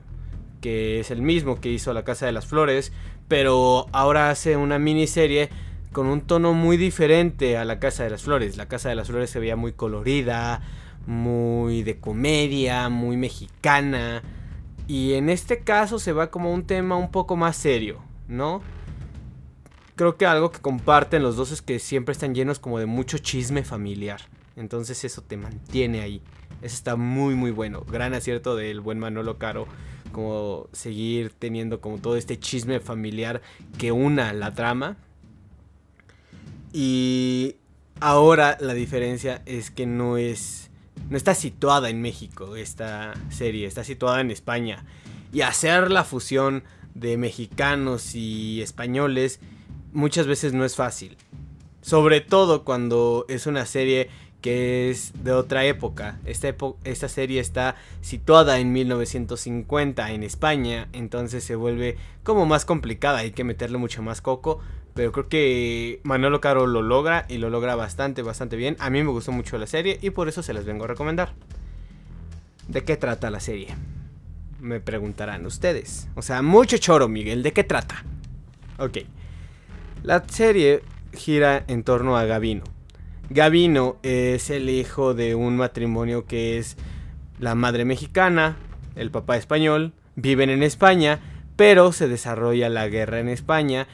que 0.62 1.00
es 1.00 1.11
el 1.11 1.20
mismo 1.20 1.61
que 1.61 1.69
hizo 1.69 1.93
La 1.93 2.05
Casa 2.05 2.25
de 2.25 2.32
las 2.32 2.47
Flores, 2.47 2.93
pero 3.29 3.87
ahora 3.93 4.31
hace 4.31 4.56
una 4.56 4.79
miniserie 4.79 5.50
con 5.93 6.06
un 6.06 6.23
tono 6.23 6.55
muy 6.55 6.79
diferente 6.79 7.59
a 7.59 7.67
La 7.67 7.79
Casa 7.79 8.05
de 8.05 8.11
las 8.11 8.23
Flores. 8.23 8.56
La 8.56 8.69
Casa 8.69 8.88
de 8.88 8.94
las 8.94 9.09
Flores 9.09 9.29
se 9.29 9.41
veía 9.41 9.56
muy 9.56 9.73
colorida, 9.73 10.62
muy 11.06 11.82
de 11.82 11.99
comedia, 11.99 12.88
muy 12.88 13.19
mexicana. 13.19 14.23
Y 14.88 15.14
en 15.14 15.29
este 15.29 15.61
caso 15.61 15.99
se 15.99 16.12
va 16.12 16.31
como 16.31 16.53
un 16.53 16.65
tema 16.65 16.97
un 16.97 17.11
poco 17.11 17.37
más 17.37 17.56
serio, 17.56 18.00
¿no? 18.29 18.62
Creo 19.97 20.17
que 20.17 20.26
algo 20.26 20.50
que 20.50 20.61
comparten 20.61 21.23
los 21.23 21.37
dos 21.37 21.50
es 21.53 21.61
que 21.61 21.79
siempre 21.79 22.12
están 22.12 22.35
llenos 22.35 22.58
como 22.58 22.79
de 22.79 22.87
mucho 22.87 23.19
chisme 23.19 23.65
familiar. 23.65 24.23
Entonces 24.56 25.05
eso 25.05 25.23
te 25.23 25.37
mantiene 25.37 26.00
ahí. 26.00 26.23
Eso 26.62 26.76
está 26.76 26.97
muy 26.97 27.35
muy 27.35 27.50
bueno. 27.50 27.85
Gran 27.91 28.15
acierto 28.15 28.56
del 28.56 28.81
buen 28.81 28.99
Manolo 28.99 29.38
Caro. 29.38 29.67
Como 30.12 30.69
seguir 30.73 31.32
teniendo 31.38 31.81
como 31.81 31.99
todo 31.99 32.17
este 32.17 32.38
chisme 32.38 32.81
familiar 32.81 33.43
que 33.79 33.93
una 33.93 34.32
la 34.32 34.55
trama. 34.55 34.97
Y 36.73 37.56
ahora 38.00 38.56
la 38.61 38.75
diferencia 38.75 39.43
es 39.47 39.70
que 39.70 39.87
no 39.87 40.17
es... 40.17 40.70
No 41.11 41.17
está 41.17 41.35
situada 41.35 41.91
en 41.91 42.00
México 42.00 42.56
esta 42.56 43.15
serie. 43.31 43.67
Está 43.67 43.84
situada 43.84 44.20
en 44.20 44.31
España. 44.31 44.84
Y 45.32 45.41
hacer 45.41 45.91
la 45.91 46.05
fusión 46.05 46.63
de 46.94 47.17
mexicanos 47.17 48.15
y 48.15 48.60
españoles 48.63 49.41
muchas 49.93 50.27
veces 50.27 50.53
no 50.53 50.65
es 50.65 50.77
fácil. 50.77 51.17
Sobre 51.81 52.20
todo 52.20 52.65
cuando 52.65 53.27
es 53.29 53.46
una 53.46 53.67
serie 53.67 54.08
que 54.43 54.91
es 54.91 55.13
de 55.22 55.32
otra 55.32 55.65
época. 55.65 56.19
Esta, 56.27 56.55
esta 56.84 57.08
serie 57.08 57.41
está 57.41 57.77
situada 58.03 58.58
en 58.58 58.72
1950 58.72 60.11
en 60.11 60.22
España, 60.22 60.89
entonces 60.93 61.44
se 61.44 61.55
vuelve 61.55 61.96
como 62.22 62.44
más 62.44 62.67
complicada, 62.67 63.20
hay 63.20 63.31
que 63.31 63.44
meterle 63.44 63.79
mucho 63.79 64.03
más 64.03 64.20
coco, 64.20 64.61
pero 64.94 65.13
creo 65.13 65.29
que 65.29 66.01
Manolo 66.03 66.41
Caro 66.43 66.67
lo 66.67 66.82
logra 66.82 67.25
y 67.29 67.39
lo 67.39 67.49
logra 67.49 67.77
bastante, 67.77 68.20
bastante 68.20 68.56
bien. 68.56 68.77
A 68.81 68.91
mí 68.91 69.03
me 69.03 69.11
gustó 69.11 69.32
mucho 69.32 69.56
la 69.56 69.67
serie 69.67 69.99
y 70.03 70.11
por 70.11 70.29
eso 70.29 70.43
se 70.43 70.53
las 70.53 70.67
vengo 70.67 70.84
a 70.84 70.89
recomendar. 70.89 71.32
¿De 72.69 72.84
qué 72.84 72.96
trata 72.96 73.31
la 73.31 73.41
serie? 73.41 73.69
Me 74.61 74.81
preguntarán 74.81 75.46
ustedes. 75.46 76.08
O 76.15 76.22
sea, 76.22 76.43
mucho 76.43 76.77
choro, 76.77 77.08
Miguel, 77.08 77.43
¿de 77.43 77.53
qué 77.53 77.65
trata? 77.65 78.05
Ok. 78.79 78.99
La 80.03 80.22
serie 80.29 80.82
gira 81.15 81.65
en 81.69 81.84
torno 81.84 82.17
a 82.17 82.25
Gavino 82.25 82.65
Gavino 83.32 83.96
es 84.03 84.51
el 84.51 84.69
hijo 84.69 85.15
de 85.15 85.34
un 85.34 85.56
matrimonio 85.56 86.27
que 86.27 86.58
es 86.58 86.77
la 87.39 87.55
madre 87.55 87.84
mexicana, 87.84 88.56
el 88.94 89.10
papá 89.10 89.36
español, 89.36 89.93
viven 90.17 90.51
en 90.51 90.62
España, 90.62 91.20
pero 91.56 91.93
se 91.93 92.08
desarrolla 92.08 92.69
la 92.69 92.89
guerra 92.89 93.20
en 93.20 93.29
España 93.29 93.89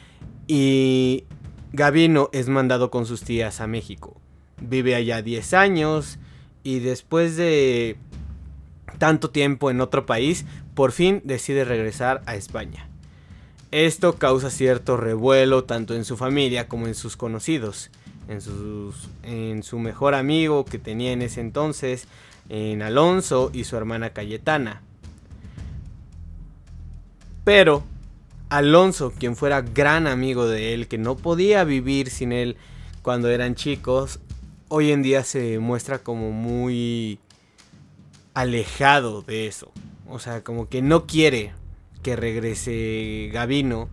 y 0.47 1.23
Gavino 1.71 2.29
es 2.33 2.49
mandado 2.49 2.91
con 2.91 3.05
sus 3.05 3.23
tías 3.23 3.61
a 3.61 3.67
México. 3.67 4.19
Vive 4.61 4.95
allá 4.95 5.21
10 5.21 5.53
años 5.53 6.19
y 6.63 6.79
después 6.79 7.37
de 7.37 7.95
tanto 8.97 9.29
tiempo 9.29 9.71
en 9.71 9.79
otro 9.79 10.05
país, 10.05 10.45
por 10.73 10.91
fin 10.91 11.21
decide 11.23 11.63
regresar 11.63 12.21
a 12.25 12.35
España. 12.35 12.89
Esto 13.71 14.15
causa 14.17 14.49
cierto 14.49 14.97
revuelo 14.97 15.63
tanto 15.63 15.93
en 15.93 16.03
su 16.03 16.17
familia 16.17 16.67
como 16.67 16.87
en 16.87 16.95
sus 16.95 17.15
conocidos 17.15 17.89
en, 18.29 18.41
sus, 18.41 19.09
en 19.23 19.63
su 19.63 19.79
mejor 19.79 20.13
amigo 20.13 20.63
que 20.63 20.77
tenía 20.77 21.11
en 21.11 21.23
ese 21.23 21.41
entonces, 21.41 22.07
en 22.47 22.81
Alonso 22.81 23.49
y 23.51 23.65
su 23.65 23.75
hermana 23.75 24.11
Cayetana. 24.11 24.81
Pero 27.43 27.83
Alonso, 28.49 29.11
quien 29.17 29.35
fuera 29.35 29.61
gran 29.61 30.07
amigo 30.07 30.47
de 30.47 30.73
él, 30.73 30.87
que 30.87 30.99
no 30.99 31.17
podía 31.17 31.63
vivir 31.63 32.11
sin 32.11 32.31
él 32.31 32.55
cuando 33.01 33.29
eran 33.29 33.55
chicos, 33.55 34.19
hoy 34.67 34.91
en 34.91 35.01
día 35.01 35.23
se 35.23 35.57
muestra 35.57 35.99
como 35.99 36.31
muy 36.31 37.19
alejado 38.35 39.23
de 39.23 39.47
eso. 39.47 39.71
O 40.07 40.19
sea, 40.19 40.43
como 40.43 40.69
que 40.69 40.83
no 40.83 41.07
quiere 41.07 41.53
que 42.03 42.15
regrese 42.15 43.29
Gavino 43.33 43.89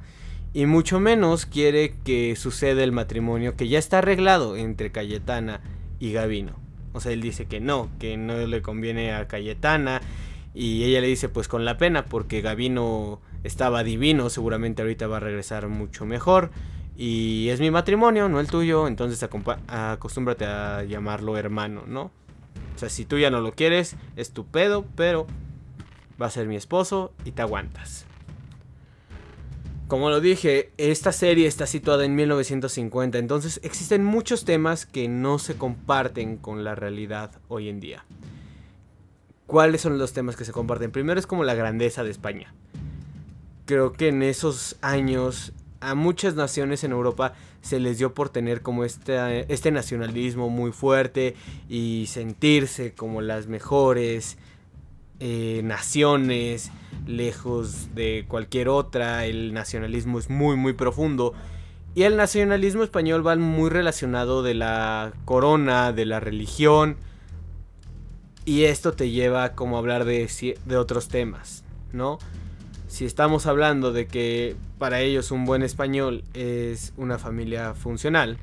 y 0.57 0.65
mucho 0.65 1.01
menos 1.01 1.45
quiere 1.45 1.97
que 2.03 2.35
suceda 2.35 2.83
el 2.83 2.91
matrimonio 2.91 3.57
que 3.57 3.69
ya 3.69 3.79
está 3.79 3.99
arreglado 3.99 4.57
entre 4.57 4.91
Cayetana 4.91 5.61
y 6.01 6.13
Gavino. 6.13 6.55
O 6.95 7.01
sea, 7.01 7.13
él 7.13 7.21
dice 7.21 7.45
que 7.45 7.61
no, 7.61 7.91
que 7.99 8.17
no 8.17 8.39
le 8.39 8.63
conviene 8.63 9.13
a 9.13 9.29
Cayetana 9.29 10.01
y 10.55 10.85
ella 10.85 11.03
le 11.03 11.09
dice 11.09 11.29
pues 11.29 11.47
con 11.47 11.67
la 11.67 11.77
pena 11.77 12.07
porque 12.07 12.41
Gavino 12.41 13.21
estaba 13.45 13.85
divino, 13.85 14.31
seguramente 14.31 14.81
ahorita 14.81 15.07
va 15.07 15.19
a 15.19 15.21
regresar 15.21 15.69
mucho 15.69 16.07
mejor 16.07 16.51
y 16.97 17.51
es 17.51 17.61
mi 17.61 17.71
matrimonio, 17.71 18.31
no 18.31 18.41
el 18.41 18.47
tuyo, 18.47 18.89
entonces 18.89 19.23
acostúmbrate 19.69 20.47
a 20.47 20.85
llamarlo 20.85 21.37
hermano, 21.37 21.85
¿no? 21.87 22.05
O 22.75 22.79
sea, 22.79 22.89
si 22.89 23.05
tú 23.05 23.19
ya 23.19 23.29
no 23.29 23.43
lo 23.43 23.53
quieres, 23.53 23.97
es 24.17 24.31
tu 24.31 24.47
pedo, 24.47 24.87
pero 24.97 25.27
va 26.19 26.29
a 26.29 26.31
ser 26.31 26.49
mi 26.49 26.57
esposo 26.57 27.13
y 27.27 27.33
te 27.33 27.43
aguantas. 27.43 28.06
Como 29.89 30.11
lo 30.11 30.21
dije, 30.21 30.73
esta 30.79 31.13
serie 31.13 31.47
está 31.47 31.65
situada 31.69 32.05
en 32.05 32.17
1950, 32.17 33.19
entonces 33.19 33.61
existen 33.63 34.03
muchos 34.05 34.45
temas 34.45 34.85
que 34.85 35.07
no 35.07 35.39
se 35.39 35.57
comparten 35.57 36.39
con 36.39 36.65
la 36.65 36.75
realidad 36.75 37.31
hoy 37.47 37.69
en 37.69 37.79
día. 37.79 38.05
¿Cuáles 39.47 39.83
son 39.83 39.97
los 39.97 40.13
temas 40.13 40.35
que 40.35 40.45
se 40.45 40.51
comparten? 40.51 40.91
Primero 40.91 41.21
es 41.21 41.29
como 41.29 41.45
la 41.45 41.55
grandeza 41.55 42.03
de 42.03 42.11
España. 42.11 42.53
Creo 43.65 43.93
que 43.93 44.09
en 44.09 44.25
esos 44.25 44.77
años 44.81 45.53
a 45.79 45.95
muchas 45.95 46.35
naciones 46.35 46.83
en 46.83 46.91
Europa 46.91 47.35
se 47.61 47.79
les 47.79 47.99
dio 47.99 48.13
por 48.13 48.29
tener 48.29 48.63
como 48.63 48.85
este, 48.85 49.53
este 49.53 49.71
nacionalismo 49.71 50.51
muy 50.51 50.73
fuerte 50.73 51.37
y 51.69 52.07
sentirse 52.09 52.93
como 52.93 53.21
las 53.21 53.47
mejores 53.47 54.37
eh, 55.21 55.61
naciones 55.65 56.71
lejos 57.07 57.95
de 57.95 58.25
cualquier 58.29 58.69
otra. 58.69 59.27
El 59.27 59.53
nacionalismo 59.53 60.19
es 60.19 60.31
muy 60.31 60.57
muy 60.57 60.73
profundo. 60.73 61.35
Y 61.95 62.03
el 62.03 62.17
nacionalismo 62.17 62.83
español 62.83 63.27
va 63.27 63.37
muy 63.37 63.71
relacionado 63.71 64.43
de 64.43 64.55
la 64.55 65.13
corona, 65.25 65.93
de 65.93 66.05
la 66.05 66.21
religión. 66.21 66.97
Y 68.45 68.65
esto 68.65 68.93
te 68.93 69.11
lleva 69.11 69.55
como 69.55 69.77
a 69.77 69.79
hablar 69.79 70.05
de, 70.05 70.57
de 70.65 70.77
otros 70.77 71.09
temas, 71.09 71.65
¿no? 71.93 72.19
si 72.97 73.05
estamos 73.05 73.47
hablando 73.47 73.93
de 73.93 74.07
que 74.07 74.57
para 74.79 75.01
ellos 75.01 75.31
un 75.31 75.45
buen 75.45 75.63
español 75.63 76.25
es 76.35 76.95
una 76.97 77.19
familia 77.19 77.75
funcional, 77.75 78.39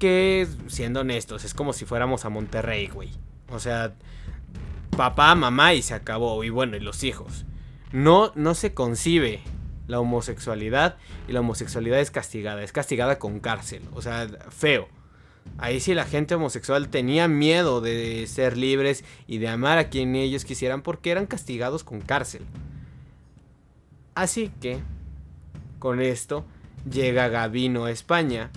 que 0.00 0.48
siendo 0.66 1.00
honestos, 1.00 1.44
es 1.44 1.54
como 1.54 1.72
si 1.72 1.84
fuéramos 1.84 2.24
a 2.24 2.28
Monterrey, 2.28 2.88
güey. 2.88 3.10
O 3.48 3.60
sea, 3.60 3.94
papá, 4.96 5.34
mamá 5.34 5.74
y 5.74 5.82
se 5.82 5.94
acabó, 5.94 6.42
y 6.42 6.50
bueno, 6.50 6.76
y 6.76 6.80
los 6.80 7.04
hijos. 7.04 7.44
No, 7.92 8.32
no 8.34 8.54
se 8.54 8.74
concibe 8.74 9.40
la 9.86 10.00
homosexualidad 10.00 10.96
y 11.28 11.32
la 11.32 11.40
homosexualidad 11.40 12.00
es 12.00 12.10
castigada, 12.10 12.62
es 12.62 12.72
castigada 12.72 13.18
con 13.18 13.40
cárcel, 13.40 13.82
o 13.94 14.02
sea, 14.02 14.26
feo. 14.50 14.88
Ahí 15.58 15.80
sí 15.80 15.94
la 15.94 16.04
gente 16.04 16.34
homosexual 16.34 16.88
tenía 16.88 17.28
miedo 17.28 17.80
de 17.80 18.26
ser 18.26 18.56
libres 18.56 19.04
y 19.26 19.38
de 19.38 19.48
amar 19.48 19.78
a 19.78 19.88
quien 19.88 20.16
ellos 20.16 20.44
quisieran 20.44 20.82
porque 20.82 21.10
eran 21.10 21.26
castigados 21.26 21.84
con 21.84 22.00
cárcel. 22.00 22.42
Así 24.14 24.50
que, 24.60 24.80
con 25.78 26.00
esto, 26.00 26.44
llega 26.90 27.28
Gavino 27.28 27.84
a 27.84 27.90
España. 27.90 28.50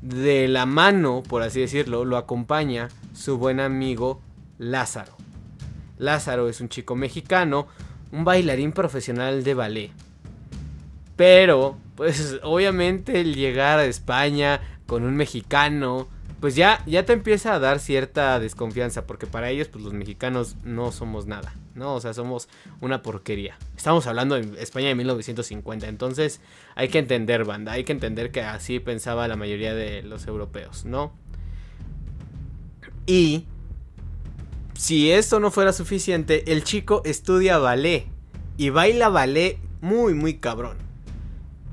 De 0.00 0.46
la 0.46 0.66
mano, 0.66 1.22
por 1.28 1.42
así 1.42 1.60
decirlo, 1.60 2.04
lo 2.04 2.16
acompaña 2.16 2.88
su 3.12 3.36
buen 3.36 3.58
amigo 3.60 4.22
Lázaro. 4.58 5.17
Lázaro 5.98 6.48
es 6.48 6.60
un 6.60 6.68
chico 6.68 6.96
mexicano, 6.96 7.66
un 8.12 8.24
bailarín 8.24 8.72
profesional 8.72 9.44
de 9.44 9.54
ballet. 9.54 9.90
Pero, 11.16 11.76
pues 11.96 12.38
obviamente 12.42 13.20
el 13.20 13.34
llegar 13.34 13.78
a 13.78 13.84
España 13.84 14.60
con 14.86 15.04
un 15.04 15.16
mexicano, 15.16 16.08
pues 16.40 16.54
ya, 16.54 16.82
ya 16.86 17.04
te 17.04 17.12
empieza 17.12 17.54
a 17.54 17.58
dar 17.58 17.80
cierta 17.80 18.38
desconfianza, 18.38 19.06
porque 19.06 19.26
para 19.26 19.50
ellos, 19.50 19.68
pues 19.68 19.84
los 19.84 19.92
mexicanos 19.92 20.56
no 20.64 20.92
somos 20.92 21.26
nada. 21.26 21.52
¿no? 21.78 21.94
O 21.94 22.00
sea, 22.00 22.12
somos 22.12 22.48
una 22.80 23.02
porquería. 23.02 23.56
Estamos 23.76 24.06
hablando 24.06 24.34
de 24.34 24.62
España 24.62 24.88
de 24.88 24.94
1950, 24.96 25.88
entonces 25.88 26.40
hay 26.74 26.88
que 26.88 26.98
entender, 26.98 27.44
banda, 27.44 27.72
hay 27.72 27.84
que 27.84 27.92
entender 27.92 28.30
que 28.30 28.42
así 28.42 28.80
pensaba 28.80 29.28
la 29.28 29.36
mayoría 29.36 29.74
de 29.74 30.02
los 30.02 30.26
europeos, 30.26 30.84
¿no? 30.84 31.12
Y 33.06 33.46
si 34.78 35.10
esto 35.10 35.40
no 35.40 35.50
fuera 35.50 35.72
suficiente, 35.72 36.52
el 36.52 36.62
chico 36.62 37.02
estudia 37.04 37.58
ballet 37.58 38.06
y 38.56 38.70
baila 38.70 39.08
ballet 39.08 39.58
muy, 39.80 40.14
muy 40.14 40.34
cabrón. 40.34 40.76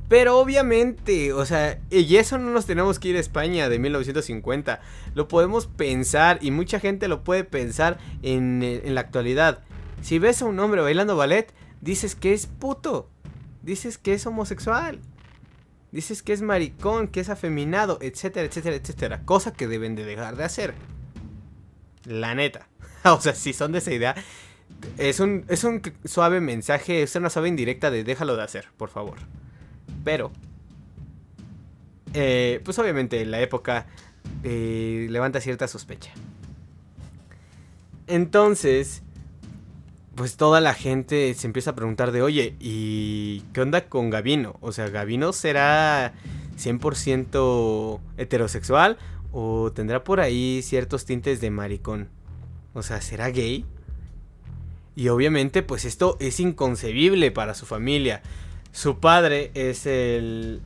Pero 0.09 0.39
obviamente, 0.39 1.31
o 1.31 1.45
sea, 1.45 1.79
y 1.91 2.15
eso 2.15 2.39
no 2.39 2.49
nos 2.49 2.65
tenemos 2.65 2.97
que 2.97 3.09
ir 3.09 3.17
a 3.17 3.19
España 3.19 3.69
de 3.69 3.77
1950. 3.77 4.81
Lo 5.13 5.27
podemos 5.27 5.67
pensar 5.67 6.39
y 6.41 6.49
mucha 6.49 6.79
gente 6.79 7.07
lo 7.07 7.23
puede 7.23 7.43
pensar 7.43 7.99
en, 8.23 8.63
en 8.63 8.95
la 8.95 9.01
actualidad. 9.01 9.59
Si 10.01 10.17
ves 10.17 10.41
a 10.41 10.45
un 10.45 10.57
hombre 10.59 10.81
bailando 10.81 11.15
ballet, 11.15 11.53
dices 11.81 12.15
que 12.15 12.33
es 12.33 12.47
puto. 12.47 13.11
Dices 13.61 13.99
que 13.99 14.13
es 14.13 14.25
homosexual. 14.25 14.99
Dices 15.91 16.23
que 16.23 16.33
es 16.33 16.41
maricón, 16.41 17.09
que 17.09 17.19
es 17.19 17.29
afeminado, 17.29 17.99
etcétera, 18.01 18.47
etcétera, 18.47 18.77
etcétera. 18.77 19.21
Cosa 19.25 19.53
que 19.53 19.67
deben 19.67 19.93
de 19.93 20.05
dejar 20.05 20.37
de 20.37 20.43
hacer. 20.43 20.73
La 22.03 22.33
neta. 22.33 22.67
o 23.13 23.21
sea, 23.21 23.35
si 23.35 23.53
son 23.53 23.71
de 23.71 23.79
esa 23.79 23.93
idea, 23.93 24.15
es 24.97 25.19
un, 25.19 25.45
es 25.47 25.63
un 25.63 25.81
suave 26.05 26.41
mensaje, 26.41 27.03
es 27.03 27.15
una 27.15 27.29
suave 27.29 27.49
indirecta 27.49 27.91
de 27.91 28.03
déjalo 28.03 28.35
de 28.35 28.43
hacer, 28.43 28.67
por 28.77 28.89
favor. 28.89 29.17
Pero, 30.03 30.31
eh, 32.13 32.61
pues 32.63 32.79
obviamente 32.79 33.23
la 33.25 33.41
época 33.41 33.85
eh, 34.43 35.07
levanta 35.09 35.39
cierta 35.39 35.67
sospecha. 35.67 36.11
Entonces, 38.07 39.03
pues 40.15 40.37
toda 40.37 40.61
la 40.61 40.73
gente 40.73 41.33
se 41.33 41.47
empieza 41.47 41.71
a 41.71 41.75
preguntar 41.75 42.11
de, 42.11 42.21
oye, 42.21 42.55
¿y 42.59 43.41
qué 43.53 43.61
onda 43.61 43.87
con 43.87 44.09
Gavino? 44.09 44.57
O 44.61 44.71
sea, 44.71 44.89
¿Gavino 44.89 45.33
será 45.33 46.13
100% 46.57 47.99
heterosexual 48.17 48.97
o 49.31 49.71
tendrá 49.73 50.03
por 50.03 50.21
ahí 50.21 50.61
ciertos 50.63 51.05
tintes 51.05 51.41
de 51.41 51.51
maricón? 51.51 52.09
O 52.75 52.83
sea, 52.83 53.01
¿será 53.01 53.29
gay? 53.29 53.65
Y 54.95 55.07
obviamente, 55.07 55.63
pues 55.63 55.85
esto 55.85 56.17
es 56.19 56.39
inconcebible 56.39 57.31
para 57.31 57.55
su 57.55 57.65
familia. 57.65 58.21
Su 58.71 58.99
padre 58.99 59.49
es 59.53 59.85
el, 59.85 60.61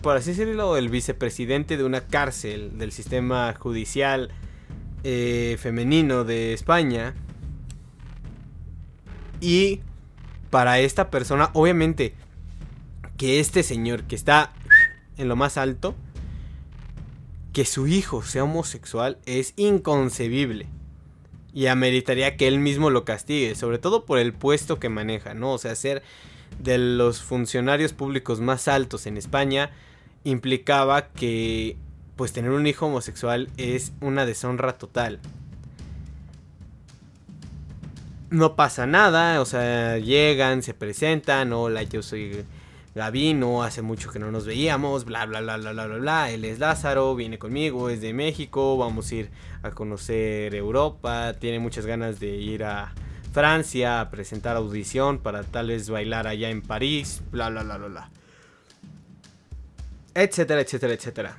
por 0.00 0.16
así 0.16 0.30
decirlo, 0.30 0.76
el 0.76 0.88
vicepresidente 0.88 1.76
de 1.76 1.84
una 1.84 2.06
cárcel 2.06 2.78
del 2.78 2.92
sistema 2.92 3.52
judicial 3.58 4.30
eh, 5.02 5.56
femenino 5.60 6.22
de 6.22 6.52
España. 6.52 7.14
Y 9.40 9.80
para 10.50 10.78
esta 10.78 11.10
persona, 11.10 11.50
obviamente, 11.54 12.14
que 13.16 13.40
este 13.40 13.64
señor 13.64 14.04
que 14.04 14.14
está 14.14 14.52
en 15.16 15.28
lo 15.28 15.34
más 15.34 15.56
alto, 15.56 15.96
que 17.52 17.64
su 17.64 17.88
hijo 17.88 18.22
sea 18.22 18.44
homosexual 18.44 19.18
es 19.26 19.52
inconcebible. 19.56 20.68
Y 21.54 21.66
ameritaría 21.66 22.36
que 22.36 22.48
él 22.48 22.58
mismo 22.58 22.90
lo 22.90 23.04
castigue, 23.04 23.54
sobre 23.54 23.78
todo 23.78 24.04
por 24.06 24.18
el 24.18 24.32
puesto 24.32 24.78
que 24.78 24.88
maneja, 24.88 25.34
¿no? 25.34 25.52
O 25.52 25.58
sea, 25.58 25.74
ser 25.74 26.02
de 26.62 26.78
los 26.78 27.22
funcionarios 27.22 27.92
públicos 27.92 28.40
más 28.40 28.68
altos 28.68 29.06
en 29.06 29.16
España 29.16 29.70
implicaba 30.24 31.08
que 31.08 31.76
pues 32.16 32.32
tener 32.32 32.50
un 32.50 32.66
hijo 32.66 32.86
homosexual 32.86 33.48
es 33.56 33.92
una 34.00 34.26
deshonra 34.26 34.78
total 34.78 35.18
no 38.32 38.56
pasa 38.56 38.86
nada, 38.86 39.40
o 39.40 39.44
sea, 39.44 39.98
llegan, 39.98 40.62
se 40.62 40.72
presentan, 40.72 41.52
hola, 41.52 41.82
yo 41.82 42.02
soy 42.02 42.44
Gavino, 42.94 43.62
hace 43.62 43.80
mucho 43.80 44.10
que 44.10 44.18
no 44.18 44.30
nos 44.30 44.44
veíamos, 44.44 45.06
bla, 45.06 45.24
bla, 45.24 45.40
bla, 45.40 45.56
bla, 45.56 45.72
bla, 45.72 45.86
bla, 45.86 45.96
bla, 45.96 46.30
él 46.30 46.44
es 46.44 46.58
Lázaro, 46.58 47.14
viene 47.14 47.38
conmigo, 47.38 47.88
es 47.88 48.02
de 48.02 48.12
México, 48.12 48.76
vamos 48.76 49.10
a 49.10 49.14
ir 49.14 49.30
a 49.62 49.70
conocer 49.70 50.54
Europa, 50.54 51.32
tiene 51.38 51.58
muchas 51.58 51.86
ganas 51.86 52.20
de 52.20 52.36
ir 52.36 52.64
a 52.64 52.92
Francia 53.32 54.00
a 54.00 54.10
presentar 54.10 54.56
audición 54.56 55.18
para 55.18 55.42
tal 55.42 55.68
vez 55.68 55.88
bailar 55.88 56.26
allá 56.26 56.50
en 56.50 56.60
París, 56.60 57.22
bla, 57.30 57.48
bla, 57.48 57.62
bla, 57.62 57.78
bla, 57.78 57.88
bla. 57.88 58.10
Etcétera, 60.14 60.60
etcétera, 60.60 60.92
etcétera. 60.92 61.38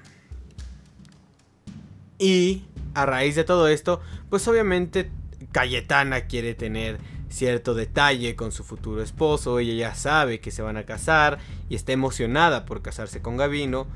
Y 2.18 2.64
a 2.96 3.06
raíz 3.06 3.36
de 3.36 3.44
todo 3.44 3.68
esto, 3.68 4.02
pues 4.32 4.48
obviamente 4.48 5.12
Cayetana 5.52 6.22
quiere 6.22 6.56
tener 6.56 6.98
cierto 7.34 7.74
detalle 7.74 8.36
con 8.36 8.52
su 8.52 8.64
futuro 8.64 9.02
esposo, 9.02 9.58
ella 9.58 9.74
ya 9.74 9.96
sabe 9.96 10.40
que 10.40 10.52
se 10.52 10.62
van 10.62 10.78
a 10.78 10.86
casar 10.86 11.40
y 11.68 11.76
está 11.76 11.92
emocionada 11.92 12.66
por 12.66 12.84
casarse 12.84 13.22
con 13.22 13.38
Gavino, 13.38 13.88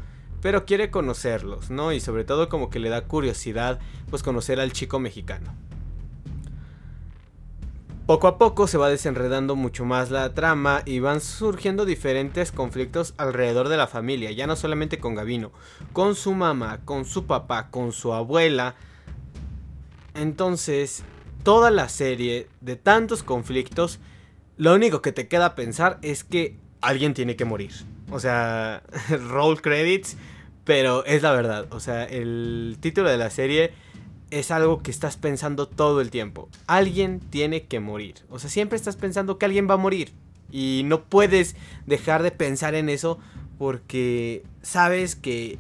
pero 0.42 0.66
quiere 0.66 0.90
conocerlos, 0.90 1.70
¿no? 1.70 1.94
Y 1.94 2.00
sobre 2.00 2.24
todo 2.24 2.50
como 2.50 2.70
que 2.72 2.80
le 2.80 2.90
da 2.90 3.06
curiosidad 3.06 3.80
pues 4.10 4.24
conocer 4.24 4.60
al 4.60 4.74
chico 4.74 5.00
mexicano. 5.00 5.54
Poco 8.08 8.28
a 8.28 8.38
poco 8.38 8.68
se 8.68 8.78
va 8.78 8.90
desenredando 8.90 9.56
mucho 9.56 9.86
más 9.86 10.10
la 10.10 10.34
trama 10.34 10.82
y 10.86 11.00
van 11.00 11.22
surgiendo 11.22 11.86
diferentes 11.86 12.52
conflictos 12.52 13.14
alrededor 13.18 13.68
de 13.68 13.78
la 13.78 13.88
familia, 13.88 14.32
ya 14.32 14.48
no 14.48 14.56
solamente 14.56 14.98
con 14.98 15.14
Gavino, 15.14 15.52
con 15.94 16.16
su 16.16 16.34
mamá, 16.34 16.80
con 16.86 17.06
su 17.06 17.26
papá, 17.28 17.70
con 17.70 17.92
su 17.92 18.14
abuela. 18.14 18.76
Entonces, 20.16 21.04
toda 21.48 21.72
la 21.72 21.88
serie 21.88 22.50
de 22.60 22.76
tantos 22.76 23.24
conflictos, 23.24 24.02
lo 24.58 24.76
único 24.76 25.02
que 25.02 25.14
te 25.14 25.30
queda 25.30 25.56
pensar 25.56 25.98
es 26.02 26.26
que 26.26 26.58
alguien 26.82 27.14
tiene 27.14 27.38
que 27.38 27.46
morir. 27.46 27.72
O 28.12 28.20
sea, 28.20 28.84
roll 29.30 29.62
credits, 29.62 30.18
pero 30.66 31.06
es 31.06 31.22
la 31.22 31.32
verdad. 31.32 31.66
O 31.70 31.80
sea, 31.80 32.04
el 32.04 32.76
título 32.82 33.10
de 33.10 33.18
la 33.18 33.30
serie 33.30 33.72
es 34.30 34.52
algo 34.52 34.84
que 34.84 34.92
estás 34.92 35.16
pensando 35.16 35.70
todo 35.70 36.02
el 36.02 36.12
tiempo. 36.12 36.50
Alguien 36.68 37.22
tiene 37.22 37.64
que 37.64 37.80
morir. 37.80 38.16
O 38.30 38.40
sea, 38.40 38.50
siempre 38.50 38.76
estás 38.76 38.98
pensando 38.98 39.38
que 39.38 39.46
alguien 39.46 39.70
va 39.70 39.76
a 39.76 39.78
morir. 39.78 40.12
Y 40.52 40.82
no 40.84 41.06
puedes 41.06 41.56
dejar 41.86 42.24
de 42.24 42.32
pensar 42.32 42.76
en 42.76 42.90
eso 42.90 43.20
porque 43.58 44.44
sabes 44.62 45.16
que 45.16 45.60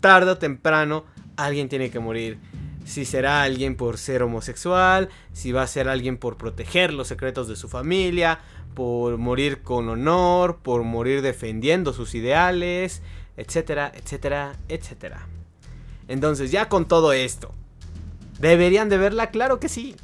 tarde 0.00 0.30
o 0.30 0.38
temprano 0.38 1.04
alguien 1.36 1.68
tiene 1.68 1.90
que 1.90 2.00
morir. 2.00 2.38
Si 2.84 3.04
será 3.04 3.42
alguien 3.42 3.76
por 3.76 3.98
ser 3.98 4.22
homosexual, 4.22 5.08
si 5.32 5.52
va 5.52 5.62
a 5.62 5.66
ser 5.66 5.88
alguien 5.88 6.16
por 6.16 6.36
proteger 6.36 6.92
los 6.92 7.08
secretos 7.08 7.46
de 7.48 7.56
su 7.56 7.68
familia, 7.68 8.40
por 8.74 9.18
morir 9.18 9.62
con 9.62 9.88
honor, 9.88 10.58
por 10.62 10.82
morir 10.82 11.22
defendiendo 11.22 11.92
sus 11.92 12.14
ideales, 12.14 13.02
etcétera, 13.36 13.92
etcétera, 13.94 14.54
etcétera. 14.68 15.26
Entonces 16.08 16.50
ya 16.50 16.68
con 16.68 16.88
todo 16.88 17.12
esto, 17.12 17.54
¿Deberían 18.40 18.88
de 18.88 18.96
verla? 18.96 19.30
Claro 19.30 19.60
que 19.60 19.68
sí. 19.68 19.94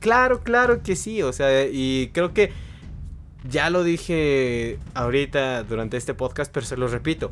Claro, 0.00 0.42
claro 0.42 0.82
que 0.82 0.96
sí. 0.96 1.22
O 1.22 1.32
sea, 1.32 1.64
y 1.64 2.10
creo 2.12 2.34
que 2.34 2.52
ya 3.48 3.70
lo 3.70 3.82
dije 3.82 4.78
ahorita 4.94 5.62
durante 5.64 5.96
este 5.96 6.12
podcast, 6.12 6.52
pero 6.52 6.66
se 6.66 6.76
lo 6.76 6.88
repito. 6.88 7.30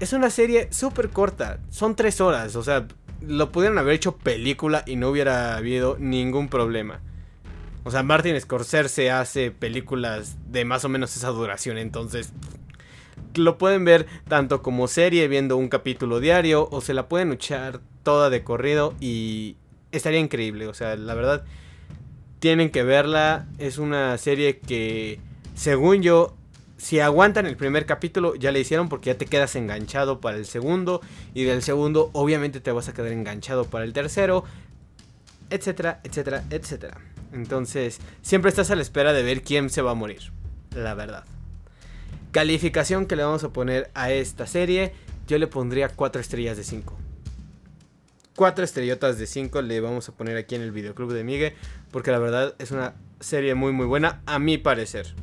Es 0.00 0.12
una 0.12 0.28
serie 0.28 0.68
súper 0.70 1.08
corta. 1.08 1.58
Son 1.70 1.96
tres 1.96 2.20
horas. 2.20 2.54
O 2.56 2.62
sea, 2.62 2.86
lo 3.26 3.52
pudieron 3.52 3.78
haber 3.78 3.94
hecho 3.94 4.16
película 4.16 4.82
y 4.86 4.96
no 4.96 5.08
hubiera 5.08 5.56
habido 5.56 5.96
ningún 5.98 6.48
problema. 6.48 7.00
O 7.84 7.90
sea, 7.90 8.02
Martin 8.02 8.40
Scorsese 8.40 9.10
hace 9.10 9.50
películas 9.50 10.38
de 10.50 10.64
más 10.64 10.84
o 10.84 10.88
menos 10.88 11.14
esa 11.16 11.28
duración. 11.28 11.76
Entonces, 11.76 12.32
lo 13.34 13.58
pueden 13.58 13.84
ver 13.84 14.06
tanto 14.28 14.62
como 14.62 14.88
serie 14.88 15.28
viendo 15.28 15.56
un 15.56 15.68
capítulo 15.68 16.20
diario 16.20 16.68
o 16.70 16.80
se 16.80 16.94
la 16.94 17.08
pueden 17.08 17.32
echar 17.32 17.80
toda 18.02 18.30
de 18.30 18.42
corrido 18.42 18.94
y 19.00 19.56
estaría 19.92 20.20
increíble. 20.20 20.66
O 20.66 20.74
sea, 20.74 20.96
la 20.96 21.14
verdad, 21.14 21.44
tienen 22.38 22.70
que 22.70 22.82
verla. 22.82 23.46
Es 23.58 23.78
una 23.78 24.16
serie 24.18 24.58
que, 24.60 25.20
según 25.54 26.02
yo, 26.02 26.36
si 26.84 27.00
aguantan 27.00 27.46
el 27.46 27.56
primer 27.56 27.86
capítulo, 27.86 28.34
ya 28.34 28.52
le 28.52 28.60
hicieron 28.60 28.90
porque 28.90 29.06
ya 29.06 29.16
te 29.16 29.24
quedas 29.24 29.56
enganchado 29.56 30.20
para 30.20 30.36
el 30.36 30.44
segundo. 30.44 31.00
Y 31.32 31.44
del 31.44 31.62
segundo, 31.62 32.10
obviamente, 32.12 32.60
te 32.60 32.72
vas 32.72 32.90
a 32.90 32.92
quedar 32.92 33.10
enganchado 33.10 33.64
para 33.64 33.86
el 33.86 33.94
tercero. 33.94 34.44
Etcétera, 35.48 36.02
etcétera, 36.04 36.44
etcétera. 36.50 36.98
Entonces, 37.32 38.00
siempre 38.20 38.50
estás 38.50 38.70
a 38.70 38.76
la 38.76 38.82
espera 38.82 39.14
de 39.14 39.22
ver 39.22 39.40
quién 39.42 39.70
se 39.70 39.80
va 39.80 39.92
a 39.92 39.94
morir. 39.94 40.30
La 40.74 40.92
verdad. 40.92 41.24
Calificación 42.32 43.06
que 43.06 43.16
le 43.16 43.24
vamos 43.24 43.44
a 43.44 43.48
poner 43.48 43.90
a 43.94 44.12
esta 44.12 44.46
serie. 44.46 44.92
Yo 45.26 45.38
le 45.38 45.46
pondría 45.46 45.88
4 45.88 46.20
estrellas 46.20 46.58
de 46.58 46.64
5 46.64 46.98
cuatro 48.36 48.64
estrellotas 48.64 49.16
de 49.16 49.26
5 49.26 49.62
le 49.62 49.80
vamos 49.80 50.08
a 50.08 50.12
poner 50.12 50.36
aquí 50.36 50.56
en 50.56 50.60
el 50.60 50.72
videoclub 50.72 51.14
de 51.14 51.24
Miguel. 51.24 51.54
Porque 51.90 52.10
la 52.10 52.18
verdad 52.18 52.54
es 52.58 52.72
una 52.72 52.92
serie 53.20 53.54
muy 53.54 53.72
muy 53.72 53.86
buena 53.86 54.20
a 54.26 54.38
mi 54.38 54.58
parecer. 54.58 55.14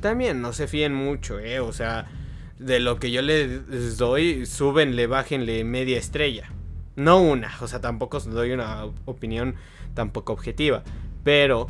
También 0.00 0.40
no 0.40 0.52
se 0.52 0.66
fíen 0.66 0.94
mucho, 0.94 1.38
eh. 1.38 1.60
O 1.60 1.72
sea, 1.72 2.10
de 2.58 2.80
lo 2.80 2.98
que 2.98 3.10
yo 3.10 3.22
les 3.22 3.96
doy, 3.96 4.46
súbenle, 4.46 5.06
bájenle 5.06 5.64
media 5.64 5.98
estrella. 5.98 6.50
No 6.96 7.22
una, 7.22 7.52
o 7.60 7.68
sea, 7.68 7.80
tampoco 7.80 8.18
os 8.18 8.26
doy 8.26 8.52
una 8.52 8.84
opinión 9.06 9.54
tampoco 9.94 10.32
objetiva. 10.32 10.82
Pero, 11.24 11.68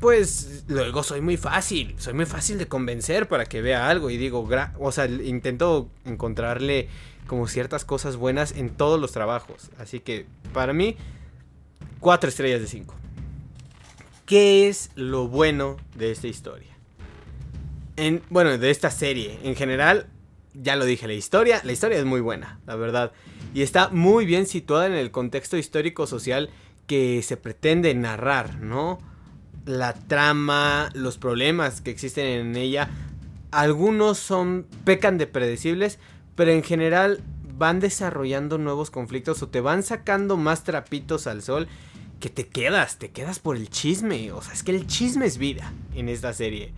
pues 0.00 0.64
luego 0.68 1.02
soy 1.02 1.20
muy 1.20 1.36
fácil, 1.36 1.94
soy 1.98 2.14
muy 2.14 2.26
fácil 2.26 2.58
de 2.58 2.68
convencer 2.68 3.28
para 3.28 3.46
que 3.46 3.62
vea 3.62 3.88
algo. 3.88 4.10
Y 4.10 4.16
digo, 4.16 4.46
o 4.78 4.92
sea, 4.92 5.06
intento 5.06 5.88
encontrarle 6.04 6.88
como 7.26 7.48
ciertas 7.48 7.84
cosas 7.84 8.16
buenas 8.16 8.52
en 8.52 8.70
todos 8.70 9.00
los 9.00 9.12
trabajos. 9.12 9.70
Así 9.78 10.00
que 10.00 10.26
para 10.52 10.72
mí, 10.72 10.96
4 12.00 12.28
estrellas 12.28 12.60
de 12.60 12.66
5. 12.66 12.94
¿Qué 14.26 14.68
es 14.68 14.90
lo 14.94 15.28
bueno 15.28 15.76
de 15.96 16.10
esta 16.10 16.26
historia? 16.26 16.73
En, 17.96 18.22
bueno, 18.30 18.58
de 18.58 18.70
esta 18.70 18.90
serie. 18.90 19.38
En 19.44 19.54
general, 19.54 20.08
ya 20.54 20.76
lo 20.76 20.84
dije, 20.84 21.06
la 21.06 21.14
historia, 21.14 21.60
la 21.64 21.72
historia 21.72 21.98
es 21.98 22.04
muy 22.04 22.20
buena, 22.20 22.60
la 22.66 22.76
verdad. 22.76 23.12
Y 23.54 23.62
está 23.62 23.88
muy 23.88 24.24
bien 24.24 24.46
situada 24.46 24.86
en 24.86 24.94
el 24.94 25.10
contexto 25.10 25.56
histórico-social 25.56 26.50
que 26.86 27.22
se 27.22 27.36
pretende 27.36 27.94
narrar, 27.94 28.60
¿no? 28.60 28.98
La 29.64 29.94
trama, 29.94 30.90
los 30.94 31.18
problemas 31.18 31.80
que 31.80 31.90
existen 31.90 32.26
en 32.26 32.56
ella, 32.56 32.90
algunos 33.50 34.18
son 34.18 34.66
pecan 34.84 35.16
de 35.16 35.26
predecibles, 35.26 35.98
pero 36.34 36.50
en 36.50 36.62
general 36.62 37.22
van 37.56 37.80
desarrollando 37.80 38.58
nuevos 38.58 38.90
conflictos 38.90 39.42
o 39.42 39.48
te 39.48 39.60
van 39.60 39.82
sacando 39.82 40.36
más 40.36 40.64
trapitos 40.64 41.26
al 41.26 41.42
sol 41.42 41.68
que 42.20 42.28
te 42.28 42.48
quedas, 42.48 42.98
te 42.98 43.10
quedas 43.10 43.38
por 43.38 43.56
el 43.56 43.70
chisme. 43.70 44.32
O 44.32 44.42
sea, 44.42 44.52
es 44.52 44.62
que 44.62 44.72
el 44.72 44.86
chisme 44.86 45.26
es 45.26 45.38
vida 45.38 45.72
en 45.94 46.08
esta 46.08 46.32
serie. 46.32 46.72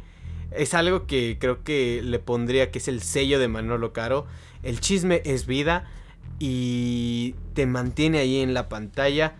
Es 0.51 0.75
algo 0.75 1.07
que 1.07 1.37
creo 1.41 1.63
que 1.65 2.01
le 2.03 2.19
pondría 2.19 2.71
que 2.71 2.79
es 2.79 2.89
el 2.89 3.03
sello 3.03 3.39
de 3.39 3.49
Manolo 3.49 3.93
Caro. 3.93 4.27
El 4.63 4.81
chisme 4.81 5.23
es 5.25 5.47
vida 5.47 5.85
y 6.39 7.35
te 7.55 7.67
mantiene 7.67 8.19
ahí 8.19 8.41
en 8.41 8.55
la 8.55 8.69
pantalla. 8.69 9.35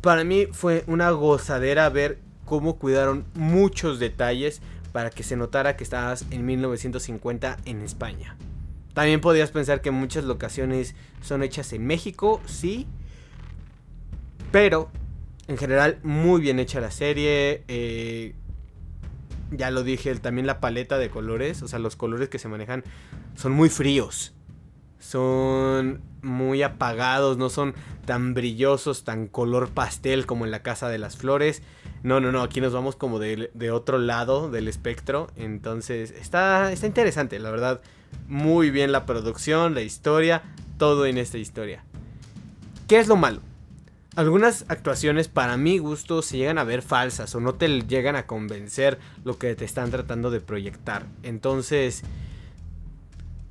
Para 0.00 0.24
mí 0.24 0.46
fue 0.52 0.84
una 0.86 1.10
gozadera 1.10 1.88
ver 1.88 2.18
cómo 2.44 2.76
cuidaron 2.76 3.24
muchos 3.34 3.98
detalles 3.98 4.60
para 4.92 5.10
que 5.10 5.22
se 5.22 5.36
notara 5.36 5.76
que 5.76 5.84
estabas 5.84 6.26
en 6.30 6.44
1950 6.46 7.58
en 7.64 7.82
España. 7.82 8.36
También 8.94 9.20
podrías 9.20 9.50
pensar 9.50 9.80
que 9.80 9.90
muchas 9.90 10.24
locaciones 10.24 10.94
son 11.22 11.42
hechas 11.42 11.72
en 11.72 11.86
México, 11.86 12.40
sí. 12.46 12.86
Pero, 14.50 14.90
en 15.46 15.56
general, 15.58 15.98
muy 16.02 16.40
bien 16.40 16.58
hecha 16.58 16.80
la 16.80 16.90
serie. 16.90 17.62
Eh, 17.68 18.34
ya 19.50 19.70
lo 19.70 19.82
dije, 19.82 20.14
también 20.16 20.46
la 20.46 20.60
paleta 20.60 20.98
de 20.98 21.10
colores. 21.10 21.62
O 21.62 21.68
sea, 21.68 21.78
los 21.78 21.96
colores 21.96 22.28
que 22.28 22.38
se 22.38 22.48
manejan 22.48 22.84
son 23.34 23.52
muy 23.52 23.68
fríos. 23.68 24.34
Son 24.98 26.02
muy 26.22 26.62
apagados, 26.62 27.38
no 27.38 27.48
son 27.48 27.74
tan 28.04 28.34
brillosos, 28.34 29.04
tan 29.04 29.26
color 29.26 29.70
pastel 29.70 30.26
como 30.26 30.44
en 30.44 30.50
la 30.50 30.62
Casa 30.62 30.88
de 30.88 30.98
las 30.98 31.16
Flores. 31.16 31.62
No, 32.02 32.20
no, 32.20 32.32
no, 32.32 32.42
aquí 32.42 32.60
nos 32.60 32.72
vamos 32.72 32.96
como 32.96 33.18
de, 33.18 33.70
otro 33.70 33.98
lado 33.98 34.50
del 34.50 34.68
espectro. 34.68 35.28
Entonces, 35.36 36.10
está, 36.10 36.72
está 36.72 36.86
interesante, 36.86 37.38
la 37.38 37.50
verdad 37.50 37.80
muy 38.28 38.70
bien 38.70 38.92
la 38.92 39.06
producción, 39.06 39.74
la 39.74 39.82
historia, 39.82 40.42
todo 40.78 41.06
en 41.06 41.18
esta 41.18 41.38
historia. 41.38 41.84
¿Qué 42.88 42.98
es 42.98 43.08
lo 43.08 43.16
malo? 43.16 43.40
Algunas 44.16 44.64
actuaciones 44.68 45.28
para 45.28 45.56
mi 45.56 45.78
gusto 45.78 46.20
se 46.22 46.36
llegan 46.36 46.58
a 46.58 46.64
ver 46.64 46.82
falsas 46.82 47.32
o 47.34 47.40
no 47.40 47.54
te 47.54 47.68
llegan 47.82 48.16
a 48.16 48.26
convencer 48.26 48.98
lo 49.24 49.38
que 49.38 49.54
te 49.54 49.64
están 49.64 49.90
tratando 49.90 50.30
de 50.30 50.40
proyectar. 50.40 51.06
Entonces, 51.22 52.02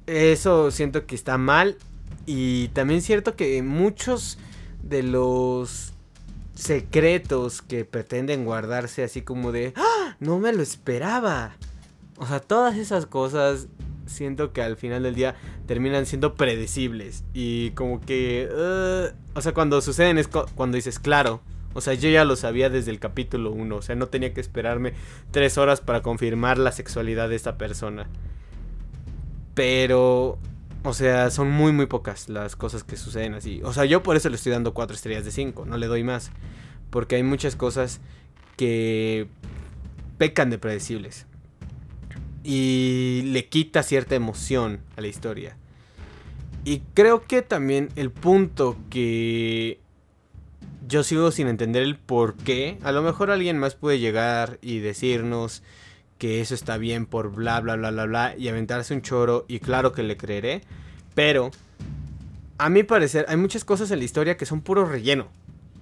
eso 0.05 0.71
siento 0.71 1.05
que 1.05 1.15
está 1.15 1.37
mal. 1.37 1.77
Y 2.25 2.67
también 2.69 3.01
cierto 3.01 3.35
que 3.35 3.63
muchos 3.63 4.37
de 4.83 5.01
los 5.03 5.93
secretos 6.55 7.61
que 7.61 7.85
pretenden 7.85 8.43
guardarse 8.43 9.03
así 9.03 9.21
como 9.21 9.51
de... 9.51 9.73
¡Ah! 9.77 10.17
No 10.19 10.39
me 10.39 10.51
lo 10.51 10.61
esperaba. 10.61 11.55
O 12.17 12.27
sea, 12.27 12.41
todas 12.41 12.75
esas 12.75 13.05
cosas 13.05 13.67
siento 14.09 14.51
que 14.51 14.61
al 14.61 14.75
final 14.75 15.03
del 15.03 15.15
día 15.15 15.35
terminan 15.65 16.05
siendo 16.05 16.35
predecibles. 16.35 17.23
Y 17.33 17.71
como 17.71 18.01
que... 18.01 18.49
Uh, 18.51 19.15
o 19.37 19.41
sea, 19.41 19.53
cuando 19.53 19.81
suceden 19.81 20.17
es 20.17 20.27
cuando 20.27 20.75
dices, 20.75 20.99
claro. 20.99 21.41
O 21.73 21.81
sea, 21.81 21.93
yo 21.93 22.09
ya 22.09 22.25
lo 22.25 22.35
sabía 22.35 22.69
desde 22.69 22.91
el 22.91 22.99
capítulo 22.99 23.51
1. 23.51 23.75
O 23.75 23.81
sea, 23.81 23.95
no 23.95 24.07
tenía 24.07 24.33
que 24.33 24.41
esperarme 24.41 24.93
tres 25.31 25.57
horas 25.57 25.81
para 25.81 26.01
confirmar 26.01 26.57
la 26.57 26.71
sexualidad 26.71 27.29
de 27.29 27.35
esta 27.35 27.57
persona. 27.57 28.07
Pero... 29.53 30.37
O 30.83 30.93
sea, 30.93 31.29
son 31.29 31.51
muy, 31.51 31.73
muy 31.73 31.87
pocas 31.87 32.29
las 32.29 32.55
cosas 32.55 32.83
que 32.85 32.95
suceden 32.95 33.33
así. 33.33 33.59
O 33.63 33.73
sea, 33.73 33.83
yo 33.83 34.01
por 34.01 34.15
eso 34.15 34.29
le 34.29 34.35
estoy 34.35 34.53
dando 34.53 34.73
cuatro 34.73 34.95
estrellas 34.95 35.25
de 35.25 35.31
5. 35.31 35.65
No 35.65 35.77
le 35.77 35.87
doy 35.87 36.03
más. 36.03 36.31
Porque 36.89 37.17
hay 37.17 37.23
muchas 37.23 37.57
cosas 37.57 37.99
que 38.55 39.27
pecan 40.17 40.49
de 40.49 40.57
predecibles 40.57 41.25
y 42.51 43.21
le 43.25 43.45
quita 43.45 43.83
cierta 43.83 44.15
emoción 44.15 44.79
a 44.97 45.01
la 45.01 45.07
historia. 45.07 45.55
Y 46.65 46.79
creo 46.95 47.21
que 47.21 47.43
también 47.43 47.89
el 47.95 48.09
punto 48.09 48.75
que 48.89 49.79
yo 50.87 51.03
sigo 51.03 51.29
sin 51.29 51.47
entender 51.47 51.83
el 51.83 51.95
por 51.95 52.35
qué, 52.37 52.79
a 52.81 52.91
lo 52.91 53.03
mejor 53.03 53.29
alguien 53.29 53.59
más 53.59 53.75
puede 53.75 53.99
llegar 53.99 54.57
y 54.63 54.79
decirnos 54.79 55.61
que 56.17 56.41
eso 56.41 56.55
está 56.55 56.77
bien 56.77 57.05
por 57.05 57.31
bla 57.31 57.59
bla 57.61 57.75
bla 57.75 57.91
bla 57.91 58.05
bla 58.07 58.35
y 58.35 58.47
aventarse 58.47 58.95
un 58.95 59.03
choro 59.03 59.45
y 59.47 59.59
claro 59.59 59.91
que 59.91 60.01
le 60.01 60.17
creeré, 60.17 60.63
pero 61.13 61.51
a 62.57 62.69
mi 62.69 62.81
parecer 62.81 63.27
hay 63.29 63.37
muchas 63.37 63.63
cosas 63.63 63.91
en 63.91 63.99
la 63.99 64.05
historia 64.05 64.37
que 64.37 64.47
son 64.47 64.61
puro 64.61 64.85
relleno 64.85 65.27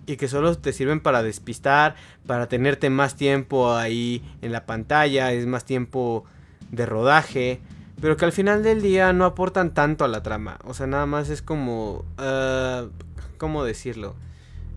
y 0.06 0.17
que 0.17 0.27
solo 0.27 0.53
te 0.58 0.73
sirven 0.73 0.99
para 0.99 1.23
despistar, 1.23 1.95
para 2.25 2.49
tenerte 2.49 2.89
más 2.89 3.15
tiempo 3.15 3.73
ahí 3.73 4.21
en 4.41 4.51
la 4.51 4.65
pantalla, 4.65 5.32
es 5.32 5.45
más 5.45 5.63
tiempo 5.63 6.25
de 6.71 6.86
rodaje, 6.86 7.62
pero 7.99 8.17
que 8.17 8.25
al 8.25 8.32
final 8.32 8.63
del 8.63 8.82
día 8.82 9.13
no 9.13 9.25
aportan 9.25 9.73
tanto 9.73 10.06
a 10.06 10.08
la 10.08 10.21
trama. 10.23 10.60
O 10.63 10.73
sea, 10.73 10.88
nada 10.88 11.06
más 11.06 11.30
es 11.30 11.41
como... 11.41 12.06
Uh, 12.19 12.89
¿Cómo 13.38 13.63
decirlo? 13.63 14.15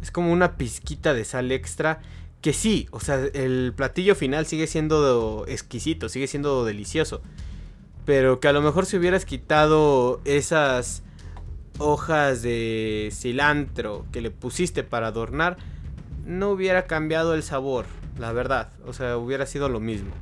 Es 0.03 0.11
como 0.11 0.33
una 0.33 0.57
pizquita 0.57 1.15
de 1.15 1.25
sal 1.25 1.53
extra. 1.53 2.01
Que 2.41 2.53
sí, 2.53 2.89
o 2.91 3.01
sea, 3.01 3.17
el 3.35 3.75
platillo 3.77 4.15
final 4.15 4.47
sigue 4.47 4.67
siendo 4.67 5.45
exquisito, 5.47 6.09
sigue 6.09 6.27
siendo 6.27 6.65
delicioso. 6.65 7.21
Pero 8.07 8.41
que 8.41 8.49
a 8.49 8.53
lo 8.53 8.63
mejor 8.63 8.87
si 8.87 8.97
hubieras 8.97 9.27
quitado 9.27 10.21
esas 10.25 11.03
hojas 11.79 12.43
de 12.43 13.11
cilantro 13.13 14.07
que 14.13 14.21
le 14.21 14.31
pusiste 14.31 14.83
para 14.83 15.09
adornar, 15.09 15.59
no 16.25 16.51
hubiera 16.51 16.87
cambiado 16.87 17.35
el 17.35 17.43
sabor, 17.43 17.87
la 18.19 18.33
verdad. 18.33 18.73
O 18.87 18.93
sea, 18.93 19.19
hubiera 19.19 19.45
sido 19.45 19.69
lo 19.69 19.81
mismo. 19.81 20.13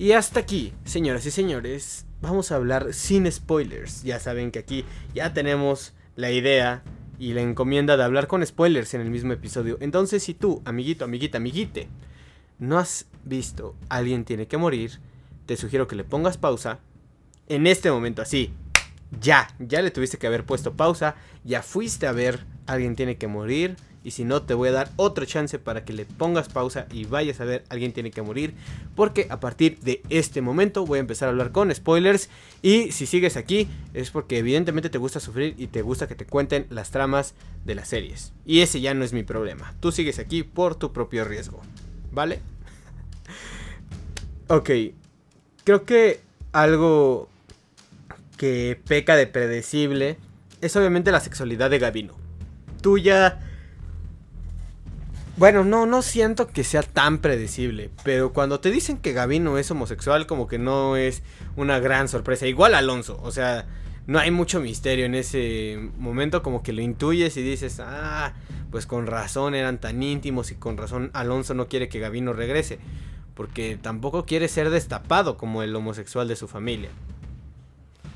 Y 0.00 0.12
hasta 0.12 0.40
aquí, 0.40 0.72
señoras 0.84 1.26
y 1.26 1.30
señores, 1.30 2.06
vamos 2.22 2.50
a 2.50 2.56
hablar 2.56 2.94
sin 2.94 3.30
spoilers. 3.30 4.02
Ya 4.02 4.18
saben 4.18 4.50
que 4.50 4.58
aquí 4.58 4.86
ya 5.12 5.34
tenemos 5.34 5.92
la 6.16 6.30
idea 6.30 6.82
y 7.18 7.34
la 7.34 7.42
encomienda 7.42 7.98
de 7.98 8.04
hablar 8.04 8.26
con 8.26 8.44
spoilers 8.46 8.94
en 8.94 9.02
el 9.02 9.10
mismo 9.10 9.34
episodio. 9.34 9.76
Entonces, 9.78 10.22
si 10.22 10.32
tú, 10.32 10.62
amiguito, 10.64 11.04
amiguita, 11.04 11.36
amiguite, 11.36 11.88
no 12.58 12.78
has 12.78 13.08
visto 13.26 13.76
Alguien 13.90 14.24
tiene 14.24 14.46
que 14.46 14.56
morir, 14.56 15.00
te 15.44 15.58
sugiero 15.58 15.86
que 15.86 15.96
le 15.96 16.04
pongas 16.04 16.38
pausa 16.38 16.78
en 17.46 17.66
este 17.66 17.90
momento, 17.90 18.22
así. 18.22 18.54
Ya, 19.20 19.54
ya 19.58 19.82
le 19.82 19.90
tuviste 19.90 20.16
que 20.16 20.26
haber 20.26 20.46
puesto 20.46 20.78
pausa, 20.78 21.14
ya 21.44 21.60
fuiste 21.60 22.06
a 22.06 22.12
ver 22.12 22.46
Alguien 22.66 22.96
tiene 22.96 23.18
que 23.18 23.26
morir 23.26 23.76
y 24.02 24.12
si 24.12 24.24
no, 24.24 24.42
te 24.42 24.54
voy 24.54 24.70
a 24.70 24.72
dar 24.72 24.90
otro 24.96 25.26
chance 25.26 25.58
para 25.58 25.84
que 25.84 25.92
le 25.92 26.06
pongas 26.06 26.48
pausa 26.48 26.86
y 26.90 27.04
vayas 27.04 27.40
a 27.40 27.44
ver 27.44 27.64
Alguien 27.68 27.92
tiene 27.92 28.10
que 28.10 28.22
morir. 28.22 28.54
Porque 28.96 29.26
a 29.28 29.40
partir 29.40 29.78
de 29.80 30.02
este 30.08 30.40
momento 30.40 30.86
voy 30.86 30.98
a 30.98 31.00
empezar 31.00 31.28
a 31.28 31.32
hablar 31.32 31.52
con 31.52 31.74
spoilers. 31.74 32.30
Y 32.62 32.92
si 32.92 33.06
sigues 33.06 33.36
aquí 33.36 33.68
es 33.92 34.10
porque 34.10 34.38
evidentemente 34.38 34.88
te 34.88 34.98
gusta 34.98 35.20
sufrir 35.20 35.54
y 35.58 35.66
te 35.66 35.82
gusta 35.82 36.08
que 36.08 36.14
te 36.14 36.24
cuenten 36.24 36.66
las 36.70 36.90
tramas 36.90 37.34
de 37.64 37.74
las 37.74 37.88
series. 37.88 38.32
Y 38.46 38.60
ese 38.60 38.80
ya 38.80 38.94
no 38.94 39.04
es 39.04 39.12
mi 39.12 39.22
problema. 39.22 39.74
Tú 39.80 39.92
sigues 39.92 40.18
aquí 40.18 40.42
por 40.44 40.76
tu 40.76 40.92
propio 40.92 41.24
riesgo. 41.24 41.60
¿Vale? 42.10 42.40
ok. 44.48 44.70
Creo 45.64 45.84
que 45.84 46.20
algo 46.52 47.28
que 48.38 48.80
peca 48.86 49.14
de 49.14 49.26
predecible 49.26 50.16
es 50.62 50.74
obviamente 50.74 51.12
la 51.12 51.20
sexualidad 51.20 51.68
de 51.68 51.78
Gavino. 51.78 52.14
Tú 52.80 52.96
ya 52.96 53.46
bueno, 55.36 55.64
no, 55.64 55.86
no 55.86 56.02
siento 56.02 56.48
que 56.48 56.64
sea 56.64 56.82
tan 56.82 57.18
predecible, 57.18 57.90
pero 58.04 58.32
cuando 58.32 58.60
te 58.60 58.70
dicen 58.70 58.98
que 58.98 59.12
Gavino 59.12 59.58
es 59.58 59.70
homosexual, 59.70 60.26
como 60.26 60.46
que 60.46 60.58
no 60.58 60.96
es 60.96 61.22
una 61.56 61.78
gran 61.78 62.08
sorpresa. 62.08 62.46
Igual 62.46 62.74
Alonso, 62.74 63.18
o 63.22 63.30
sea, 63.30 63.66
no 64.06 64.18
hay 64.18 64.30
mucho 64.30 64.60
misterio 64.60 65.06
en 65.06 65.14
ese 65.14 65.78
momento, 65.98 66.42
como 66.42 66.62
que 66.62 66.72
lo 66.72 66.82
intuyes 66.82 67.36
y 67.36 67.42
dices, 67.42 67.80
ah, 67.80 68.34
pues 68.70 68.86
con 68.86 69.06
razón 69.06 69.54
eran 69.54 69.78
tan 69.78 70.02
íntimos 70.02 70.50
y 70.50 70.56
con 70.56 70.76
razón 70.76 71.10
Alonso 71.14 71.54
no 71.54 71.68
quiere 71.68 71.88
que 71.88 72.00
Gavino 72.00 72.32
regrese, 72.32 72.78
porque 73.34 73.78
tampoco 73.80 74.26
quiere 74.26 74.48
ser 74.48 74.70
destapado 74.70 75.36
como 75.36 75.62
el 75.62 75.74
homosexual 75.74 76.28
de 76.28 76.36
su 76.36 76.48
familia. 76.48 76.90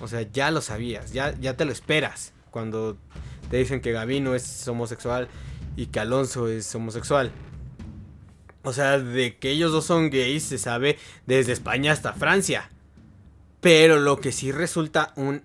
O 0.01 0.09
sea, 0.09 0.23
ya 0.23 0.51
lo 0.51 0.61
sabías, 0.61 1.13
ya, 1.13 1.35
ya 1.41 1.57
te 1.57 1.65
lo 1.65 1.73
esperas 1.73 2.33
cuando 2.51 2.97
te 3.51 3.57
dicen 3.57 3.81
que 3.81 3.93
Gavino 3.93 4.35
es 4.35 4.67
homosexual 4.69 5.29
y 5.77 5.87
que 5.87 6.01
Alonso 6.01 6.49
es 6.49 6.75
homosexual. 6.75 7.33
O 8.63 8.73
sea, 8.73 8.99
de 8.99 9.37
que 9.37 9.51
ellos 9.51 9.73
dos 9.73 9.85
son 9.85 10.11
gays 10.11 10.43
se 10.43 10.59
sabe 10.59 10.99
desde 11.27 11.53
España 11.53 11.93
hasta 11.93 12.15
Francia. 12.15 12.71
Pero 13.61 14.01
lo 14.01 14.21
que 14.21 14.33
sí 14.33 14.53
resulta 14.53 15.13
un 15.17 15.43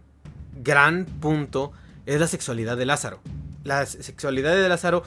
gran 0.63 1.06
punto 1.06 1.72
es 2.06 2.20
la 2.20 2.28
sexualidad 2.28 2.78
de 2.78 2.86
Lázaro. 2.86 3.20
La 3.63 3.86
sexualidad 3.86 4.56
de 4.56 4.70
Lázaro, 4.70 5.04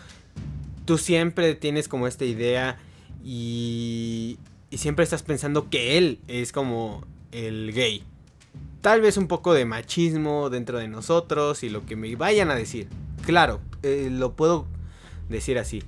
tú 0.84 0.98
siempre 0.98 1.54
tienes 1.54 1.88
como 1.88 2.06
esta 2.06 2.24
idea 2.24 2.78
y, 3.24 4.38
y 4.70 4.78
siempre 4.78 5.04
estás 5.04 5.22
pensando 5.22 5.70
que 5.70 5.96
él 5.96 6.20
es 6.28 6.52
como 6.52 7.06
el 7.32 7.72
gay. 7.72 8.04
Tal 8.82 9.00
vez 9.00 9.16
un 9.16 9.28
poco 9.28 9.54
de 9.54 9.64
machismo 9.64 10.50
dentro 10.50 10.78
de 10.78 10.88
nosotros 10.88 11.62
y 11.62 11.70
lo 11.70 11.86
que 11.86 11.96
me 11.96 12.14
vayan 12.16 12.50
a 12.50 12.54
decir. 12.54 12.88
Claro, 13.24 13.60
eh, 13.82 14.08
lo 14.10 14.34
puedo 14.34 14.66
decir 15.28 15.58
así. 15.58 15.82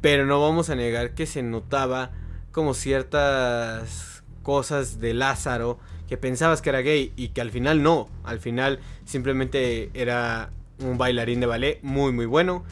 Pero 0.00 0.26
no 0.26 0.40
vamos 0.40 0.70
a 0.70 0.76
negar 0.76 1.14
que 1.14 1.26
se 1.26 1.42
notaba 1.42 2.12
como 2.52 2.74
ciertas 2.74 4.22
cosas 4.42 5.00
de 5.00 5.14
Lázaro 5.14 5.78
que 6.08 6.16
pensabas 6.16 6.62
que 6.62 6.70
era 6.70 6.80
gay 6.80 7.12
y 7.16 7.28
que 7.28 7.40
al 7.40 7.50
final 7.50 7.82
no. 7.82 8.08
Al 8.24 8.40
final 8.40 8.80
simplemente 9.04 9.90
era 9.94 10.50
un 10.80 10.96
bailarín 10.96 11.40
de 11.40 11.46
ballet 11.46 11.78
muy 11.82 12.12
muy 12.12 12.26
bueno. 12.26 12.64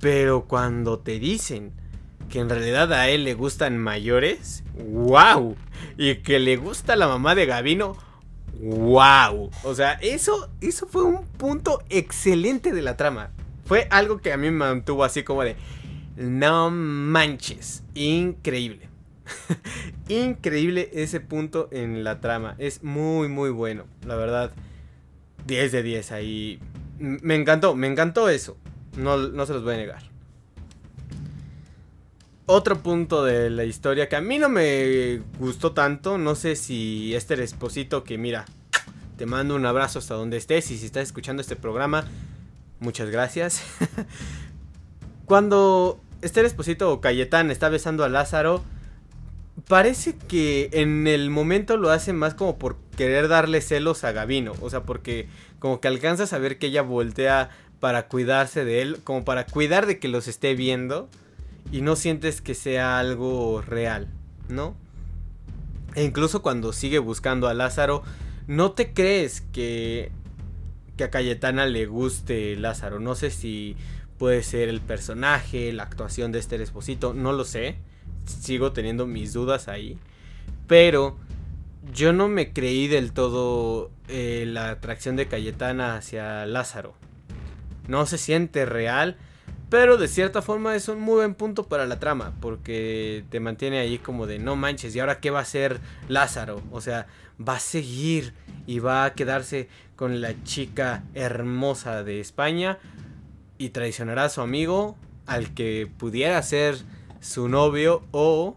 Pero 0.00 0.44
cuando 0.44 0.98
te 0.98 1.18
dicen 1.18 1.72
que 2.28 2.40
en 2.40 2.48
realidad 2.48 2.92
a 2.92 3.08
él 3.08 3.24
le 3.24 3.34
gustan 3.34 3.78
mayores, 3.78 4.64
wow. 4.74 5.56
Y 5.96 6.16
que 6.16 6.38
le 6.38 6.56
gusta 6.56 6.96
la 6.96 7.08
mamá 7.08 7.34
de 7.34 7.46
Gavino, 7.46 7.96
wow. 8.60 9.50
O 9.62 9.74
sea, 9.74 9.92
eso, 9.94 10.48
eso 10.60 10.86
fue 10.86 11.04
un 11.04 11.24
punto 11.26 11.82
excelente 11.88 12.72
de 12.72 12.82
la 12.82 12.96
trama 12.96 13.30
fue 13.68 13.86
algo 13.90 14.22
que 14.22 14.32
a 14.32 14.38
mí 14.38 14.50
me 14.50 14.64
mantuvo 14.64 15.04
así 15.04 15.24
como 15.24 15.44
de, 15.44 15.54
no 16.16 16.70
manches, 16.70 17.84
increíble. 17.94 18.88
increíble 20.08 20.88
ese 20.94 21.20
punto 21.20 21.68
en 21.70 22.02
la 22.02 22.18
trama. 22.18 22.54
Es 22.56 22.82
muy, 22.82 23.28
muy 23.28 23.50
bueno, 23.50 23.84
la 24.06 24.16
verdad. 24.16 24.52
10 25.46 25.72
de 25.72 25.82
10 25.82 26.12
ahí. 26.12 26.60
Me 26.98 27.34
encantó, 27.34 27.74
me 27.74 27.86
encantó 27.86 28.30
eso. 28.30 28.56
No, 28.96 29.18
no 29.18 29.44
se 29.44 29.52
los 29.52 29.62
voy 29.62 29.74
a 29.74 29.76
negar. 29.76 30.02
Otro 32.46 32.82
punto 32.82 33.22
de 33.22 33.50
la 33.50 33.64
historia 33.64 34.08
que 34.08 34.16
a 34.16 34.22
mí 34.22 34.38
no 34.38 34.48
me 34.48 35.20
gustó 35.38 35.72
tanto. 35.72 36.16
No 36.16 36.34
sé 36.36 36.56
si 36.56 37.14
este 37.14 37.34
Esposito 37.42 38.02
que 38.02 38.16
mira, 38.16 38.46
te 39.18 39.26
mando 39.26 39.54
un 39.54 39.66
abrazo 39.66 39.98
hasta 39.98 40.14
donde 40.14 40.38
estés. 40.38 40.70
Y 40.70 40.78
si 40.78 40.86
estás 40.86 41.02
escuchando 41.02 41.42
este 41.42 41.54
programa, 41.54 42.06
Muchas 42.80 43.10
gracias. 43.10 43.62
Cuando 45.24 46.00
Esther 46.22 46.44
Esposito 46.44 46.92
o 46.92 47.00
Cayetán 47.00 47.50
está 47.50 47.68
besando 47.68 48.04
a 48.04 48.08
Lázaro, 48.08 48.62
parece 49.66 50.16
que 50.16 50.70
en 50.72 51.06
el 51.06 51.30
momento 51.30 51.76
lo 51.76 51.90
hace 51.90 52.12
más 52.12 52.34
como 52.34 52.58
por 52.58 52.76
querer 52.96 53.28
darle 53.28 53.60
celos 53.60 54.04
a 54.04 54.12
Gavino. 54.12 54.54
O 54.60 54.70
sea, 54.70 54.82
porque 54.82 55.28
como 55.58 55.80
que 55.80 55.88
alcanzas 55.88 56.32
a 56.32 56.38
ver 56.38 56.58
que 56.58 56.68
ella 56.68 56.82
voltea 56.82 57.50
para 57.80 58.08
cuidarse 58.08 58.64
de 58.64 58.82
él, 58.82 59.00
como 59.04 59.24
para 59.24 59.46
cuidar 59.46 59.86
de 59.86 59.98
que 59.98 60.08
los 60.08 60.28
esté 60.28 60.54
viendo 60.54 61.08
y 61.70 61.82
no 61.82 61.96
sientes 61.96 62.40
que 62.40 62.54
sea 62.54 62.98
algo 62.98 63.62
real, 63.62 64.08
¿no? 64.48 64.74
E 65.94 66.04
incluso 66.04 66.42
cuando 66.42 66.72
sigue 66.72 66.98
buscando 66.98 67.48
a 67.48 67.54
Lázaro, 67.54 68.02
no 68.46 68.72
te 68.72 68.92
crees 68.92 69.42
que 69.52 70.10
que 70.98 71.04
a 71.04 71.10
Cayetana 71.10 71.64
le 71.64 71.86
guste 71.86 72.56
Lázaro. 72.56 73.00
No 73.00 73.14
sé 73.14 73.30
si 73.30 73.76
puede 74.18 74.42
ser 74.42 74.68
el 74.68 74.82
personaje, 74.82 75.72
la 75.72 75.84
actuación 75.84 76.32
de 76.32 76.40
este 76.40 76.62
Esposito, 76.62 77.14
no 77.14 77.32
lo 77.32 77.44
sé. 77.44 77.76
Sigo 78.26 78.72
teniendo 78.72 79.06
mis 79.06 79.32
dudas 79.32 79.68
ahí. 79.68 79.98
Pero 80.66 81.16
yo 81.94 82.12
no 82.12 82.28
me 82.28 82.52
creí 82.52 82.88
del 82.88 83.12
todo 83.12 83.90
eh, 84.08 84.44
la 84.46 84.70
atracción 84.70 85.16
de 85.16 85.28
Cayetana 85.28 85.96
hacia 85.96 86.44
Lázaro. 86.44 86.94
No 87.86 88.04
se 88.04 88.18
siente 88.18 88.66
real, 88.66 89.16
pero 89.70 89.96
de 89.96 90.08
cierta 90.08 90.42
forma 90.42 90.74
es 90.74 90.88
un 90.88 91.00
muy 91.00 91.16
buen 91.16 91.34
punto 91.34 91.64
para 91.64 91.86
la 91.86 91.98
trama, 91.98 92.34
porque 92.40 93.24
te 93.30 93.40
mantiene 93.40 93.78
ahí 93.78 93.98
como 93.98 94.26
de 94.26 94.38
no 94.38 94.56
manches, 94.56 94.94
¿y 94.94 95.00
ahora 95.00 95.20
qué 95.20 95.30
va 95.30 95.38
a 95.38 95.42
hacer 95.42 95.80
Lázaro? 96.08 96.60
O 96.70 96.82
sea, 96.82 97.06
va 97.46 97.56
a 97.56 97.60
seguir 97.60 98.34
y 98.66 98.78
va 98.78 99.04
a 99.04 99.14
quedarse 99.14 99.68
con 99.96 100.20
la 100.20 100.42
chica 100.44 101.04
hermosa 101.14 102.04
de 102.04 102.20
España 102.20 102.78
y 103.58 103.70
traicionará 103.70 104.24
a 104.24 104.28
su 104.28 104.40
amigo 104.40 104.96
al 105.26 105.54
que 105.54 105.90
pudiera 105.98 106.42
ser 106.42 106.76
su 107.20 107.48
novio 107.48 108.02
o 108.12 108.54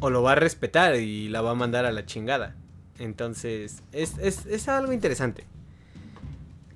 o 0.00 0.10
lo 0.10 0.22
va 0.22 0.32
a 0.32 0.34
respetar 0.34 0.96
y 0.96 1.28
la 1.28 1.42
va 1.42 1.50
a 1.50 1.54
mandar 1.54 1.84
a 1.84 1.92
la 1.92 2.06
chingada. 2.06 2.56
Entonces, 2.98 3.82
es, 3.92 4.16
es, 4.18 4.46
es 4.46 4.68
algo 4.68 4.92
interesante. 4.92 5.44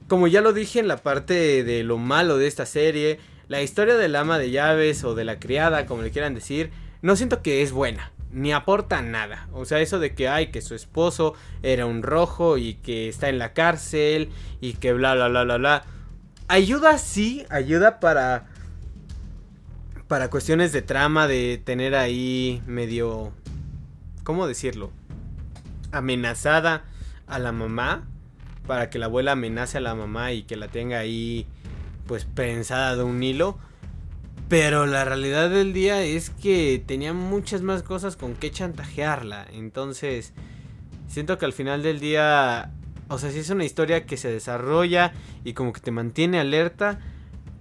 Como 0.08 0.26
ya 0.26 0.42
lo 0.42 0.52
dije 0.52 0.78
en 0.78 0.88
la 0.88 0.98
parte 0.98 1.64
de 1.64 1.82
lo 1.82 1.96
malo 1.96 2.36
de 2.36 2.46
esta 2.46 2.66
serie, 2.66 3.18
la 3.48 3.62
historia 3.62 3.96
del 3.96 4.16
ama 4.16 4.38
de 4.38 4.50
llaves 4.50 5.04
o 5.04 5.14
de 5.14 5.24
la 5.24 5.38
criada, 5.38 5.86
como 5.86 6.02
le 6.02 6.10
quieran 6.10 6.34
decir, 6.34 6.70
no 7.02 7.16
siento 7.16 7.42
que 7.42 7.62
es 7.62 7.72
buena, 7.72 8.12
ni 8.34 8.52
aporta 8.52 9.00
nada. 9.00 9.48
O 9.52 9.64
sea, 9.64 9.80
eso 9.80 9.98
de 9.98 10.14
que 10.14 10.28
hay 10.28 10.48
que 10.48 10.60
su 10.60 10.74
esposo 10.74 11.34
era 11.62 11.86
un 11.86 12.02
rojo 12.02 12.58
y 12.58 12.74
que 12.74 13.08
está 13.08 13.28
en 13.28 13.38
la 13.38 13.52
cárcel 13.52 14.30
y 14.60 14.74
que 14.74 14.92
bla 14.92 15.14
bla 15.14 15.28
bla 15.28 15.44
bla 15.44 15.56
bla. 15.56 15.84
Ayuda 16.48 16.98
sí, 16.98 17.46
ayuda 17.48 18.00
para 18.00 18.46
para 20.08 20.28
cuestiones 20.28 20.72
de 20.72 20.82
trama 20.82 21.26
de 21.26 21.62
tener 21.64 21.94
ahí 21.94 22.62
medio 22.66 23.32
¿cómo 24.22 24.46
decirlo? 24.46 24.90
amenazada 25.92 26.84
a 27.26 27.38
la 27.38 27.52
mamá 27.52 28.04
para 28.66 28.90
que 28.90 28.98
la 28.98 29.06
abuela 29.06 29.32
amenace 29.32 29.78
a 29.78 29.80
la 29.80 29.94
mamá 29.94 30.32
y 30.32 30.42
que 30.42 30.56
la 30.56 30.68
tenga 30.68 30.98
ahí 30.98 31.46
pues 32.06 32.24
prensada 32.24 32.96
de 32.96 33.02
un 33.02 33.22
hilo. 33.22 33.58
Pero 34.48 34.86
la 34.86 35.04
realidad 35.04 35.50
del 35.50 35.72
día 35.72 36.02
es 36.02 36.30
que 36.30 36.82
tenía 36.84 37.12
muchas 37.12 37.62
más 37.62 37.82
cosas 37.82 38.16
con 38.16 38.34
que 38.34 38.50
chantajearla. 38.50 39.46
Entonces, 39.52 40.32
siento 41.08 41.38
que 41.38 41.46
al 41.46 41.52
final 41.52 41.82
del 41.82 41.98
día, 41.98 42.70
o 43.08 43.18
sea, 43.18 43.30
sí 43.30 43.38
es 43.38 43.50
una 43.50 43.64
historia 43.64 44.04
que 44.04 44.16
se 44.16 44.30
desarrolla 44.30 45.12
y 45.44 45.54
como 45.54 45.72
que 45.72 45.80
te 45.80 45.90
mantiene 45.90 46.38
alerta. 46.38 47.00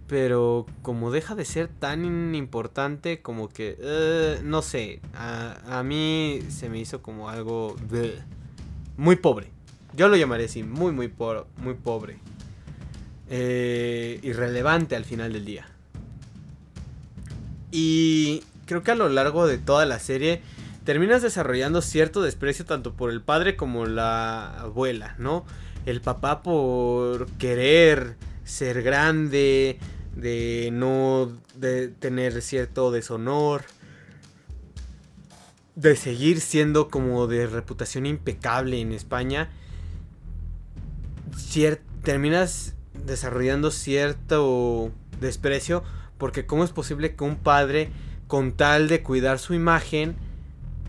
Pero 0.08 0.66
como 0.82 1.12
deja 1.12 1.34
de 1.34 1.46
ser 1.46 1.70
tan 1.70 2.36
importante, 2.36 3.22
como 3.22 3.48
que, 3.48 3.78
eh, 3.80 4.42
no 4.44 4.62
sé, 4.62 5.00
a, 5.16 5.82
mí 5.84 6.40
se 6.50 6.70
me 6.70 6.78
hizo 6.78 7.02
como 7.02 7.30
algo 7.30 7.78
muy 8.98 9.16
pobre. 9.16 9.48
Yo 9.96 10.10
lo 10.10 10.18
llamaré 10.18 10.46
así, 10.46 10.62
muy, 10.64 10.92
muy, 10.92 11.08
po 11.08 11.48
muy 11.58 11.76
pobre. 11.76 12.18
Eh, 13.30 14.20
irrelevante 14.22 14.96
al 14.98 15.06
final 15.06 15.32
del 15.34 15.46
día. 15.46 15.73
Y 17.76 18.44
creo 18.68 18.84
que 18.84 18.92
a 18.92 18.96
lo 18.96 19.10
largo 19.10 19.48
de 19.48 19.58
toda 19.58 19.88
la 19.88 19.98
serie 19.98 20.44
terminas 20.86 21.24
desarrollando 21.24 21.82
cierto 21.82 22.22
desprecio 22.22 22.66
tanto 22.66 22.94
por 22.94 23.10
el 23.10 23.22
padre 23.22 23.56
como 23.56 23.88
la 23.88 24.60
abuela, 24.60 25.16
¿no? 25.18 25.44
El 25.88 26.00
papá 26.00 26.44
por 26.44 27.28
querer 27.32 28.16
ser 28.44 28.84
grande, 28.84 29.80
de 30.16 30.70
no 30.72 31.32
de 31.56 31.88
tener 31.88 32.44
cierto 32.44 32.92
deshonor, 32.92 33.64
de 35.76 35.96
seguir 35.96 36.42
siendo 36.42 36.90
como 36.90 37.26
de 37.26 37.48
reputación 37.48 38.06
impecable 38.06 38.80
en 38.80 38.92
España 38.92 39.50
terminas 42.04 42.76
desarrollando 43.06 43.72
cierto 43.72 44.92
desprecio 45.20 45.84
porque 46.18 46.46
cómo 46.46 46.64
es 46.64 46.72
posible 46.72 47.16
que 47.16 47.24
un 47.24 47.36
padre 47.36 47.90
con 48.28 48.54
tal 48.54 48.88
de 48.88 49.04
cuidar 49.04 49.40
su 49.40 49.54
imagen 49.54 50.16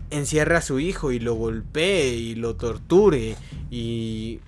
encierre 0.09 0.55
a 0.55 0.61
su 0.61 0.79
hijo 0.79 1.11
y 1.11 1.19
lo 1.19 1.33
golpee 1.35 2.15
y 2.15 2.35
lo 2.35 2.55
torture 2.55 3.35
y 3.69 4.39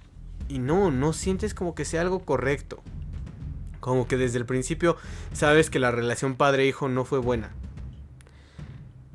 y 0.49 0.59
no, 0.59 0.91
no 0.91 1.13
sientes 1.13 1.53
como 1.53 1.75
que 1.75 1.85
sea 1.85 2.01
algo 2.01 2.19
correcto. 2.19 2.81
Como 3.79 4.07
que 4.07 4.17
desde 4.17 4.37
el 4.37 4.45
principio 4.45 4.97
sabes 5.33 5.69
que 5.69 5.79
la 5.79 5.91
relación 5.91 6.35
padre-hijo 6.35 6.89
no 6.89 7.05
fue 7.05 7.19
buena. 7.19 7.51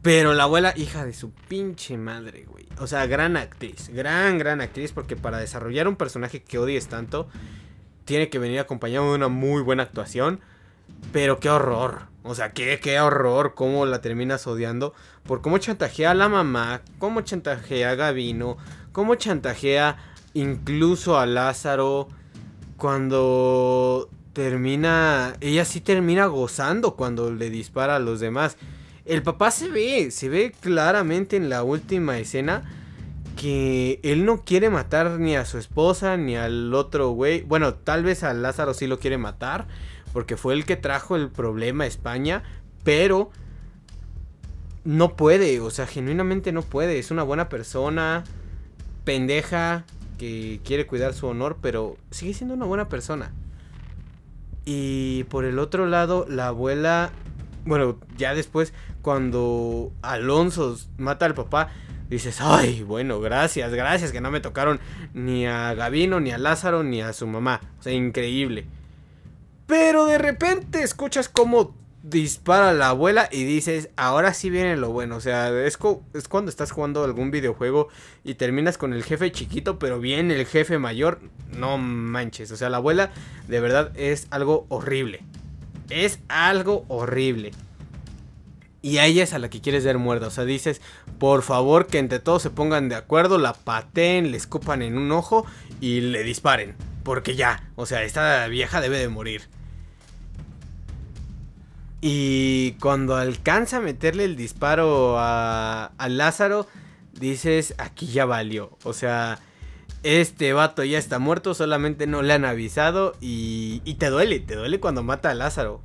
Pero 0.03 0.35
la 0.35 0.44
abuela, 0.44 0.72
hija 0.77 1.05
de 1.05 1.12
su 1.12 1.31
pinche 1.31 1.96
madre, 1.96 2.44
güey. 2.48 2.66
O 2.79 2.87
sea, 2.87 3.07
gran 3.07 3.37
actriz. 3.37 3.88
Gran, 3.92 4.38
gran 4.38 4.61
actriz. 4.61 4.92
Porque 4.92 5.14
para 5.14 5.38
desarrollar 5.38 5.87
un 5.87 5.96
personaje 5.96 6.42
que 6.42 6.59
odies 6.59 6.88
tanto, 6.88 7.29
tiene 8.05 8.29
que 8.29 8.38
venir 8.38 8.59
acompañado 8.59 9.11
de 9.11 9.16
una 9.16 9.29
muy 9.29 9.62
buena 9.62 9.85
actuación. 9.85 10.40
Pero 11.12 11.40
qué 11.40 11.50
horror. 11.50 12.12
O 12.24 12.35
sea, 12.35 12.52
qué, 12.52 12.78
qué 12.81 13.00
horror 13.00 13.55
cómo 13.55 13.85
la 13.87 14.00
terminas 14.00 14.46
odiando. 14.46 14.94
Por 15.24 15.40
cómo 15.40 15.59
chantajea 15.59 16.12
a 16.12 16.14
la 16.14 16.28
mamá, 16.28 16.83
cómo 16.98 17.20
chantajea 17.22 17.90
a 17.90 17.94
Gavino, 17.94 18.57
cómo 18.92 19.16
chantajea 19.16 19.96
incluso 20.35 21.18
a 21.18 21.26
Lázaro. 21.26 22.09
Cuando 22.76 24.09
termina... 24.33 25.35
Ella 25.40 25.64
sí 25.64 25.81
termina 25.81 26.26
gozando 26.26 26.96
cuando 26.96 27.33
le 27.33 27.50
dispara 27.50 27.96
a 27.96 28.00
los 28.00 28.20
demás. 28.20 28.57
El 29.05 29.22
papá 29.22 29.50
se 29.50 29.68
ve, 29.68 30.11
se 30.11 30.28
ve 30.28 30.52
claramente 30.61 31.37
en 31.37 31.48
la 31.48 31.64
última 31.64 32.18
escena 32.18 32.62
que 33.37 33.98
él 34.05 34.24
no 34.24 34.42
quiere 34.44 34.70
matar 34.70 35.18
ni 35.18 35.35
a 35.35 35.44
su 35.44 35.59
esposa 35.59 36.16
ni 36.16 36.37
al 36.37 36.72
otro 36.74 37.11
güey. 37.11 37.42
Bueno, 37.42 37.74
tal 37.74 38.05
vez 38.05 38.22
a 38.22 38.33
Lázaro 38.33 38.74
sí 38.74 38.87
lo 38.87 39.00
quiere 39.00 39.18
matar 39.18 39.66
porque 40.12 40.37
fue 40.37 40.55
el 40.55 40.64
que 40.64 40.77
trajo 40.77 41.16
el 41.16 41.31
problema 41.31 41.85
a 41.85 41.87
España, 41.87 42.42
pero 42.85 43.31
no 44.85 45.16
puede, 45.16 45.61
o 45.61 45.70
sea, 45.70 45.87
genuinamente 45.87 46.53
no 46.53 46.62
puede. 46.62 46.98
Es 46.98 47.11
una 47.11 47.22
buena 47.22 47.48
persona, 47.48 48.25
pendeja, 49.05 49.85
que 50.18 50.61
quiere 50.64 50.87
cuidar 50.87 51.14
su 51.14 51.27
honor, 51.27 51.59
pero 51.61 51.96
sigue 52.11 52.35
siendo 52.35 52.55
una 52.55 52.66
buena 52.66 52.88
persona. 52.88 53.33
Y 54.64 55.25
por 55.25 55.44
el 55.44 55.59
otro 55.59 55.87
lado, 55.87 56.27
la 56.29 56.48
abuela 56.48 57.11
bueno, 57.64 57.98
ya 58.16 58.35
después, 58.35 58.72
cuando 59.03 59.92
Alonso 60.03 60.77
mata 60.98 61.27
al 61.27 61.35
papá, 61.35 61.70
dices, 62.11 62.40
ay, 62.40 62.83
bueno, 62.83 63.20
gracias, 63.20 63.72
gracias, 63.72 64.12
que 64.12 64.20
no 64.20 64.31
me 64.31 64.40
tocaron 64.40 64.81
ni 65.14 65.46
a 65.46 65.75
Gavino, 65.75 66.20
ni 66.20 66.33
a 66.33 66.38
Lázaro, 66.38 66.83
ni 66.83 67.01
a 67.01 67.12
su 67.12 67.27
mamá. 67.27 67.61
O 67.79 67.83
sea, 67.83 67.92
increíble. 67.92 68.66
Pero 69.66 70.07
de 70.07 70.18
repente 70.18 70.83
escuchas 70.83 71.29
cómo 71.29 71.75
dispara 72.03 72.72
la 72.72 72.88
abuela 72.88 73.29
y 73.31 73.44
dices, 73.44 73.90
ahora 73.96 74.35
sí 74.35 74.51
viene 74.51 74.77
lo 74.77 74.90
bueno. 74.90 75.16
O 75.16 75.20
sea, 75.20 75.48
es, 75.64 75.79
es, 76.14 76.29
cuando 76.29 76.51
estás 76.51 76.72
jugando 76.72 77.05
algún 77.05 77.31
videojuego 77.31 77.88
y 78.25 78.35
terminas 78.35 78.79
con 78.79 78.92
el 78.92 79.05
jefe 79.05 79.31
chiquito, 79.33 79.79
pero 79.79 80.01
viene 80.01 80.35
el 80.35 80.46
jefe 80.46 80.79
mayor. 80.79 81.20
No 81.57 81.79
manches. 81.79 82.51
O 82.51 82.57
sea, 82.57 82.70
la 82.70 82.79
abuela 82.79 83.11
de 83.48 83.61
verdad 83.61 83.92
es 83.96 84.27
algo 84.31 84.66
horrible. 84.68 85.20
Es 85.90 86.20
algo 86.29 86.85
horrible. 86.88 87.53
Y 88.85 88.98
a 88.98 89.07
ella 89.07 89.22
es 89.22 89.33
a 89.33 89.38
la 89.38 89.48
que 89.48 89.61
quieres 89.61 89.85
ver 89.85 89.98
muerta. 89.98 90.27
O 90.27 90.31
sea, 90.31 90.44
dices, 90.44 90.81
por 91.18 91.42
favor 91.42 91.87
que 91.87 91.98
entre 91.98 92.18
todos 92.18 92.42
se 92.42 92.51
pongan 92.51 92.88
de 92.88 92.96
acuerdo, 92.96 93.38
la 93.38 93.53
pateen, 93.53 94.33
le 94.33 94.37
escupan 94.37 94.83
en 94.83 94.98
un 94.98 95.12
ojo 95.12 95.46
y 95.81 96.01
le 96.01 96.25
disparen. 96.25 96.75
Porque 97.03 97.35
ya, 97.35 97.71
o 97.77 97.87
sea, 97.87 98.03
esta 98.03 98.47
vieja 98.49 98.81
debe 98.81 98.99
de 98.99 99.09
morir. 99.09 99.43
Y 102.01 102.73
cuando 102.81 103.17
alcanza 103.17 103.77
a 103.79 103.81
meterle 103.81 104.25
el 104.25 104.37
disparo 104.37 105.19
a, 105.19 105.93
a 105.97 106.09
Lázaro, 106.09 106.67
dices, 107.12 107.75
aquí 107.79 108.07
ya 108.07 108.25
valió. 108.25 108.77
O 108.83 108.93
sea, 108.93 109.38
este 110.03 110.53
vato 110.53 110.83
ya 110.83 110.99
está 110.99 111.19
muerto, 111.19 111.55
solamente 111.55 112.09
no 112.09 112.23
le 112.23 112.33
han 112.33 112.45
avisado 112.45 113.15
y, 113.21 113.83
y 113.85 113.95
te 113.95 114.11
duele, 114.11 114.41
te 114.41 114.57
duele 114.57 114.81
cuando 114.81 115.03
mata 115.03 115.31
a 115.31 115.35
Lázaro. 115.35 115.81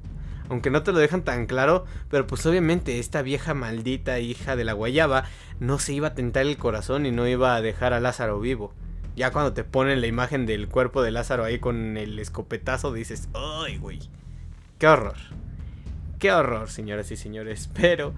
Aunque 0.49 0.71
no 0.71 0.81
te 0.81 0.91
lo 0.91 0.99
dejan 0.99 1.23
tan 1.23 1.45
claro, 1.45 1.85
pero 2.09 2.25
pues 2.25 2.45
obviamente 2.45 2.99
esta 2.99 3.21
vieja 3.21 3.53
maldita 3.53 4.19
hija 4.19 4.55
de 4.55 4.63
la 4.63 4.73
guayaba 4.73 5.25
no 5.59 5.77
se 5.77 5.93
iba 5.93 6.09
a 6.09 6.13
tentar 6.15 6.45
el 6.45 6.57
corazón 6.57 7.05
y 7.05 7.11
no 7.11 7.27
iba 7.27 7.55
a 7.55 7.61
dejar 7.61 7.93
a 7.93 7.99
Lázaro 7.99 8.39
vivo. 8.39 8.73
Ya 9.17 9.31
cuando 9.31 9.51
te 9.51 9.63
ponen 9.63 9.99
la 9.99 10.05
imagen 10.05 10.45
del 10.45 10.67
cuerpo 10.67 11.01
de 11.01 11.09
Lázaro 11.09 11.43
ahí 11.43 11.57
con 11.57 11.97
el 11.97 12.19
escopetazo 12.19 12.93
dices, 12.93 13.29
¡ay, 13.33 13.77
güey! 13.79 13.99
¡Qué 14.77 14.85
horror! 14.85 15.15
¡Qué 16.19 16.31
horror, 16.31 16.69
señoras 16.69 17.09
y 17.09 17.17
señores! 17.17 17.67
Pero 17.73 18.13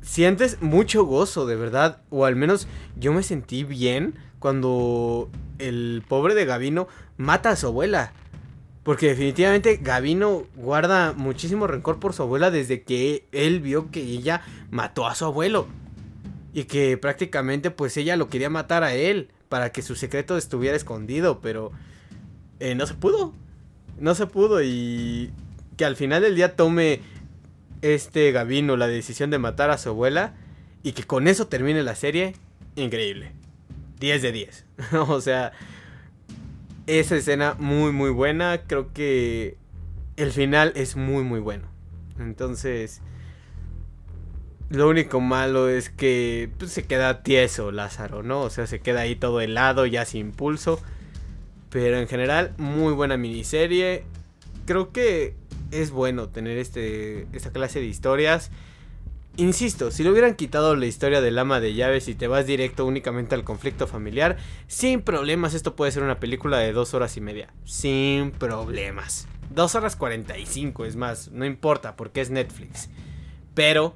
sientes 0.00 0.62
mucho 0.62 1.04
gozo, 1.04 1.44
de 1.44 1.56
verdad. 1.56 2.00
O 2.08 2.24
al 2.24 2.36
menos 2.36 2.68
yo 2.96 3.12
me 3.12 3.22
sentí 3.22 3.64
bien 3.64 4.14
cuando 4.38 5.28
el 5.58 6.02
pobre 6.08 6.34
de 6.34 6.46
Gavino 6.46 6.88
mata 7.18 7.50
a 7.50 7.56
su 7.56 7.66
abuela. 7.66 8.14
Porque 8.84 9.08
definitivamente 9.08 9.76
Gavino 9.76 10.44
guarda 10.56 11.12
muchísimo 11.12 11.66
rencor 11.66 12.00
por 12.00 12.14
su 12.14 12.22
abuela 12.22 12.50
desde 12.50 12.82
que 12.82 13.26
él 13.30 13.60
vio 13.60 13.90
que 13.90 14.00
ella 14.00 14.40
mató 14.70 15.06
a 15.06 15.14
su 15.14 15.26
abuelo. 15.26 15.66
Y 16.54 16.64
que 16.64 16.96
prácticamente 16.96 17.70
pues 17.70 17.94
ella 17.98 18.16
lo 18.16 18.30
quería 18.30 18.48
matar 18.48 18.84
a 18.84 18.94
él 18.94 19.28
para 19.52 19.70
que 19.70 19.82
su 19.82 19.96
secreto 19.96 20.38
estuviera 20.38 20.74
escondido. 20.74 21.40
Pero 21.42 21.72
eh, 22.58 22.74
no 22.74 22.86
se 22.86 22.94
pudo. 22.94 23.34
No 23.98 24.14
se 24.14 24.26
pudo 24.26 24.62
y 24.62 25.30
que 25.76 25.84
al 25.84 25.94
final 25.94 26.22
del 26.22 26.36
día 26.36 26.56
tome 26.56 27.00
este 27.82 28.32
Gavino 28.32 28.78
la 28.78 28.86
decisión 28.86 29.28
de 29.28 29.36
matar 29.36 29.68
a 29.68 29.76
su 29.76 29.90
abuela. 29.90 30.32
Y 30.82 30.92
que 30.92 31.04
con 31.04 31.28
eso 31.28 31.48
termine 31.48 31.82
la 31.82 31.94
serie. 31.94 32.34
Increíble. 32.76 33.32
10 34.00 34.22
de 34.22 34.32
10. 34.32 34.64
o 35.08 35.20
sea, 35.20 35.52
esa 36.86 37.16
escena 37.16 37.54
muy 37.58 37.92
muy 37.92 38.08
buena. 38.08 38.62
Creo 38.66 38.94
que 38.94 39.58
el 40.16 40.32
final 40.32 40.72
es 40.76 40.96
muy 40.96 41.24
muy 41.24 41.40
bueno. 41.40 41.68
Entonces, 42.18 43.02
Lo 44.72 44.88
único 44.88 45.20
malo 45.20 45.68
es 45.68 45.90
que 45.90 46.48
pues, 46.58 46.72
se 46.72 46.84
queda 46.84 47.22
tieso 47.22 47.72
Lázaro, 47.72 48.22
¿no? 48.22 48.40
O 48.40 48.48
sea, 48.48 48.66
se 48.66 48.80
queda 48.80 49.00
ahí 49.00 49.14
todo 49.14 49.42
helado, 49.42 49.84
ya 49.84 50.06
sin 50.06 50.32
pulso. 50.32 50.80
Pero 51.68 51.98
en 51.98 52.08
general, 52.08 52.54
muy 52.56 52.94
buena 52.94 53.18
miniserie. 53.18 54.04
Creo 54.64 54.90
que 54.90 55.34
es 55.72 55.90
bueno 55.90 56.30
tener 56.30 56.56
este, 56.56 57.26
esta 57.34 57.50
clase 57.50 57.80
de 57.80 57.86
historias. 57.86 58.50
Insisto, 59.36 59.90
si 59.90 60.04
le 60.04 60.10
hubieran 60.10 60.36
quitado 60.36 60.74
la 60.74 60.86
historia 60.86 61.20
del 61.20 61.38
ama 61.38 61.60
de 61.60 61.74
llaves 61.74 62.08
y 62.08 62.14
te 62.14 62.26
vas 62.26 62.46
directo 62.46 62.86
únicamente 62.86 63.34
al 63.34 63.44
conflicto 63.44 63.86
familiar, 63.86 64.38
sin 64.68 65.02
problemas 65.02 65.52
esto 65.52 65.76
puede 65.76 65.92
ser 65.92 66.02
una 66.02 66.18
película 66.18 66.58
de 66.58 66.72
dos 66.72 66.94
horas 66.94 67.16
y 67.18 67.20
media. 67.20 67.52
Sin 67.64 68.30
problemas. 68.30 69.28
Dos 69.50 69.74
horas 69.74 69.96
cuarenta 69.96 70.38
y 70.38 70.46
cinco, 70.46 70.86
es 70.86 70.96
más, 70.96 71.30
no 71.30 71.44
importa 71.44 71.94
porque 71.94 72.22
es 72.22 72.30
Netflix. 72.30 72.88
Pero 73.54 73.94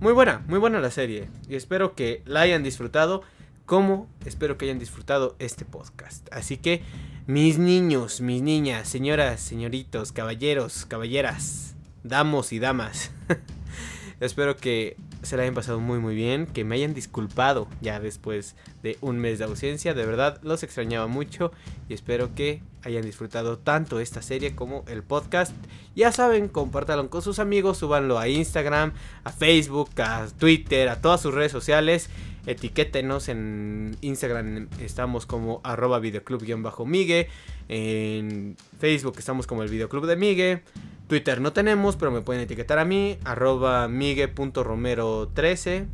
muy 0.00 0.12
buena, 0.12 0.42
muy 0.48 0.58
buena 0.58 0.80
la 0.80 0.90
serie. 0.90 1.28
Y 1.48 1.56
espero 1.56 1.94
que 1.94 2.22
la 2.24 2.40
hayan 2.40 2.62
disfrutado 2.62 3.22
como 3.66 4.08
espero 4.24 4.56
que 4.56 4.66
hayan 4.66 4.78
disfrutado 4.78 5.34
este 5.38 5.64
podcast. 5.64 6.28
Así 6.32 6.56
que, 6.56 6.82
mis 7.26 7.58
niños, 7.58 8.20
mis 8.20 8.40
niñas, 8.40 8.88
señoras, 8.88 9.40
señoritos, 9.40 10.12
caballeros, 10.12 10.86
caballeras, 10.86 11.74
damos 12.04 12.52
y 12.52 12.60
damas. 12.60 13.10
espero 14.20 14.56
que 14.56 14.96
se 15.26 15.36
la 15.36 15.42
hayan 15.42 15.54
pasado 15.54 15.80
muy 15.80 15.98
muy 15.98 16.14
bien, 16.14 16.46
que 16.46 16.64
me 16.64 16.76
hayan 16.76 16.94
disculpado 16.94 17.68
ya 17.80 18.00
después 18.00 18.54
de 18.82 18.96
un 19.00 19.18
mes 19.18 19.38
de 19.38 19.44
ausencia, 19.44 19.92
de 19.92 20.06
verdad 20.06 20.40
los 20.42 20.62
extrañaba 20.62 21.06
mucho 21.06 21.52
y 21.88 21.94
espero 21.94 22.34
que 22.34 22.62
hayan 22.84 23.02
disfrutado 23.02 23.58
tanto 23.58 23.98
esta 23.98 24.22
serie 24.22 24.54
como 24.54 24.84
el 24.86 25.02
podcast. 25.02 25.52
Ya 25.96 26.12
saben, 26.12 26.48
compártanlo 26.48 27.10
con 27.10 27.22
sus 27.22 27.40
amigos, 27.40 27.78
súbanlo 27.78 28.18
a 28.18 28.28
Instagram, 28.28 28.92
a 29.24 29.32
Facebook, 29.32 29.90
a 30.00 30.26
Twitter, 30.38 30.88
a 30.88 31.00
todas 31.00 31.20
sus 31.20 31.34
redes 31.34 31.50
sociales. 31.50 32.08
Etiquétenos 32.46 33.28
en 33.28 33.96
Instagram, 34.00 34.68
estamos 34.80 35.26
como 35.26 35.60
arroba 35.64 35.98
videoclub-migue. 35.98 37.28
En 37.68 38.56
Facebook 38.78 39.16
estamos 39.18 39.48
como 39.48 39.64
el 39.64 39.68
videoclub 39.68 40.06
de 40.06 40.16
Migue. 40.16 40.62
Twitter 41.08 41.40
no 41.40 41.52
tenemos, 41.52 41.96
pero 41.96 42.12
me 42.12 42.20
pueden 42.20 42.42
etiquetar 42.42 42.78
a 42.78 42.84
mí, 42.84 43.18
arroba 43.24 43.88
migue.romero13. 43.88 45.86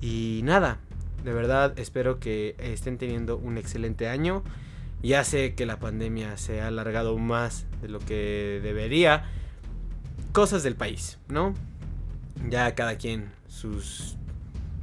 Y 0.00 0.40
nada, 0.44 0.80
de 1.22 1.32
verdad 1.32 1.78
espero 1.78 2.18
que 2.18 2.56
estén 2.58 2.96
teniendo 2.96 3.36
un 3.36 3.58
excelente 3.58 4.08
año. 4.08 4.42
Ya 5.02 5.22
sé 5.24 5.54
que 5.54 5.66
la 5.66 5.78
pandemia 5.78 6.36
se 6.36 6.60
ha 6.60 6.68
alargado 6.68 7.18
más 7.18 7.66
de 7.82 7.88
lo 7.88 7.98
que 7.98 8.60
debería. 8.62 9.24
Cosas 10.32 10.62
del 10.62 10.76
país, 10.76 11.18
¿no? 11.28 11.54
Ya 12.48 12.74
cada 12.74 12.96
quien 12.96 13.30
sus 13.48 14.16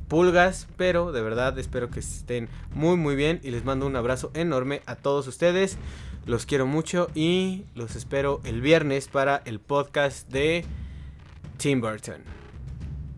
pulgas, 0.09 0.67
pero 0.75 1.13
de 1.13 1.21
verdad 1.21 1.57
espero 1.57 1.89
que 1.89 2.01
estén 2.01 2.49
muy 2.73 2.97
muy 2.97 3.15
bien 3.15 3.39
y 3.43 3.51
les 3.51 3.63
mando 3.63 3.87
un 3.87 3.95
abrazo 3.95 4.31
enorme 4.33 4.81
a 4.85 4.95
todos 4.95 5.27
ustedes. 5.27 5.77
Los 6.25 6.45
quiero 6.45 6.65
mucho 6.65 7.09
y 7.15 7.63
los 7.75 7.95
espero 7.95 8.41
el 8.43 8.61
viernes 8.61 9.07
para 9.07 9.41
el 9.45 9.59
podcast 9.59 10.29
de 10.29 10.65
Tim 11.57 11.79
Burton. 11.79 12.21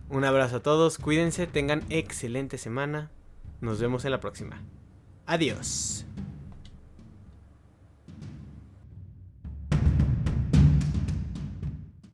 Un 0.09 0.25
abrazo 0.25 0.57
a 0.57 0.59
todos, 0.59 0.97
cuídense, 0.97 1.47
tengan 1.47 1.83
excelente 1.89 2.57
semana. 2.57 3.09
Nos 3.61 3.79
vemos 3.79 4.05
en 4.05 4.11
la 4.11 4.19
próxima. 4.19 4.61
Adiós. 5.25 6.05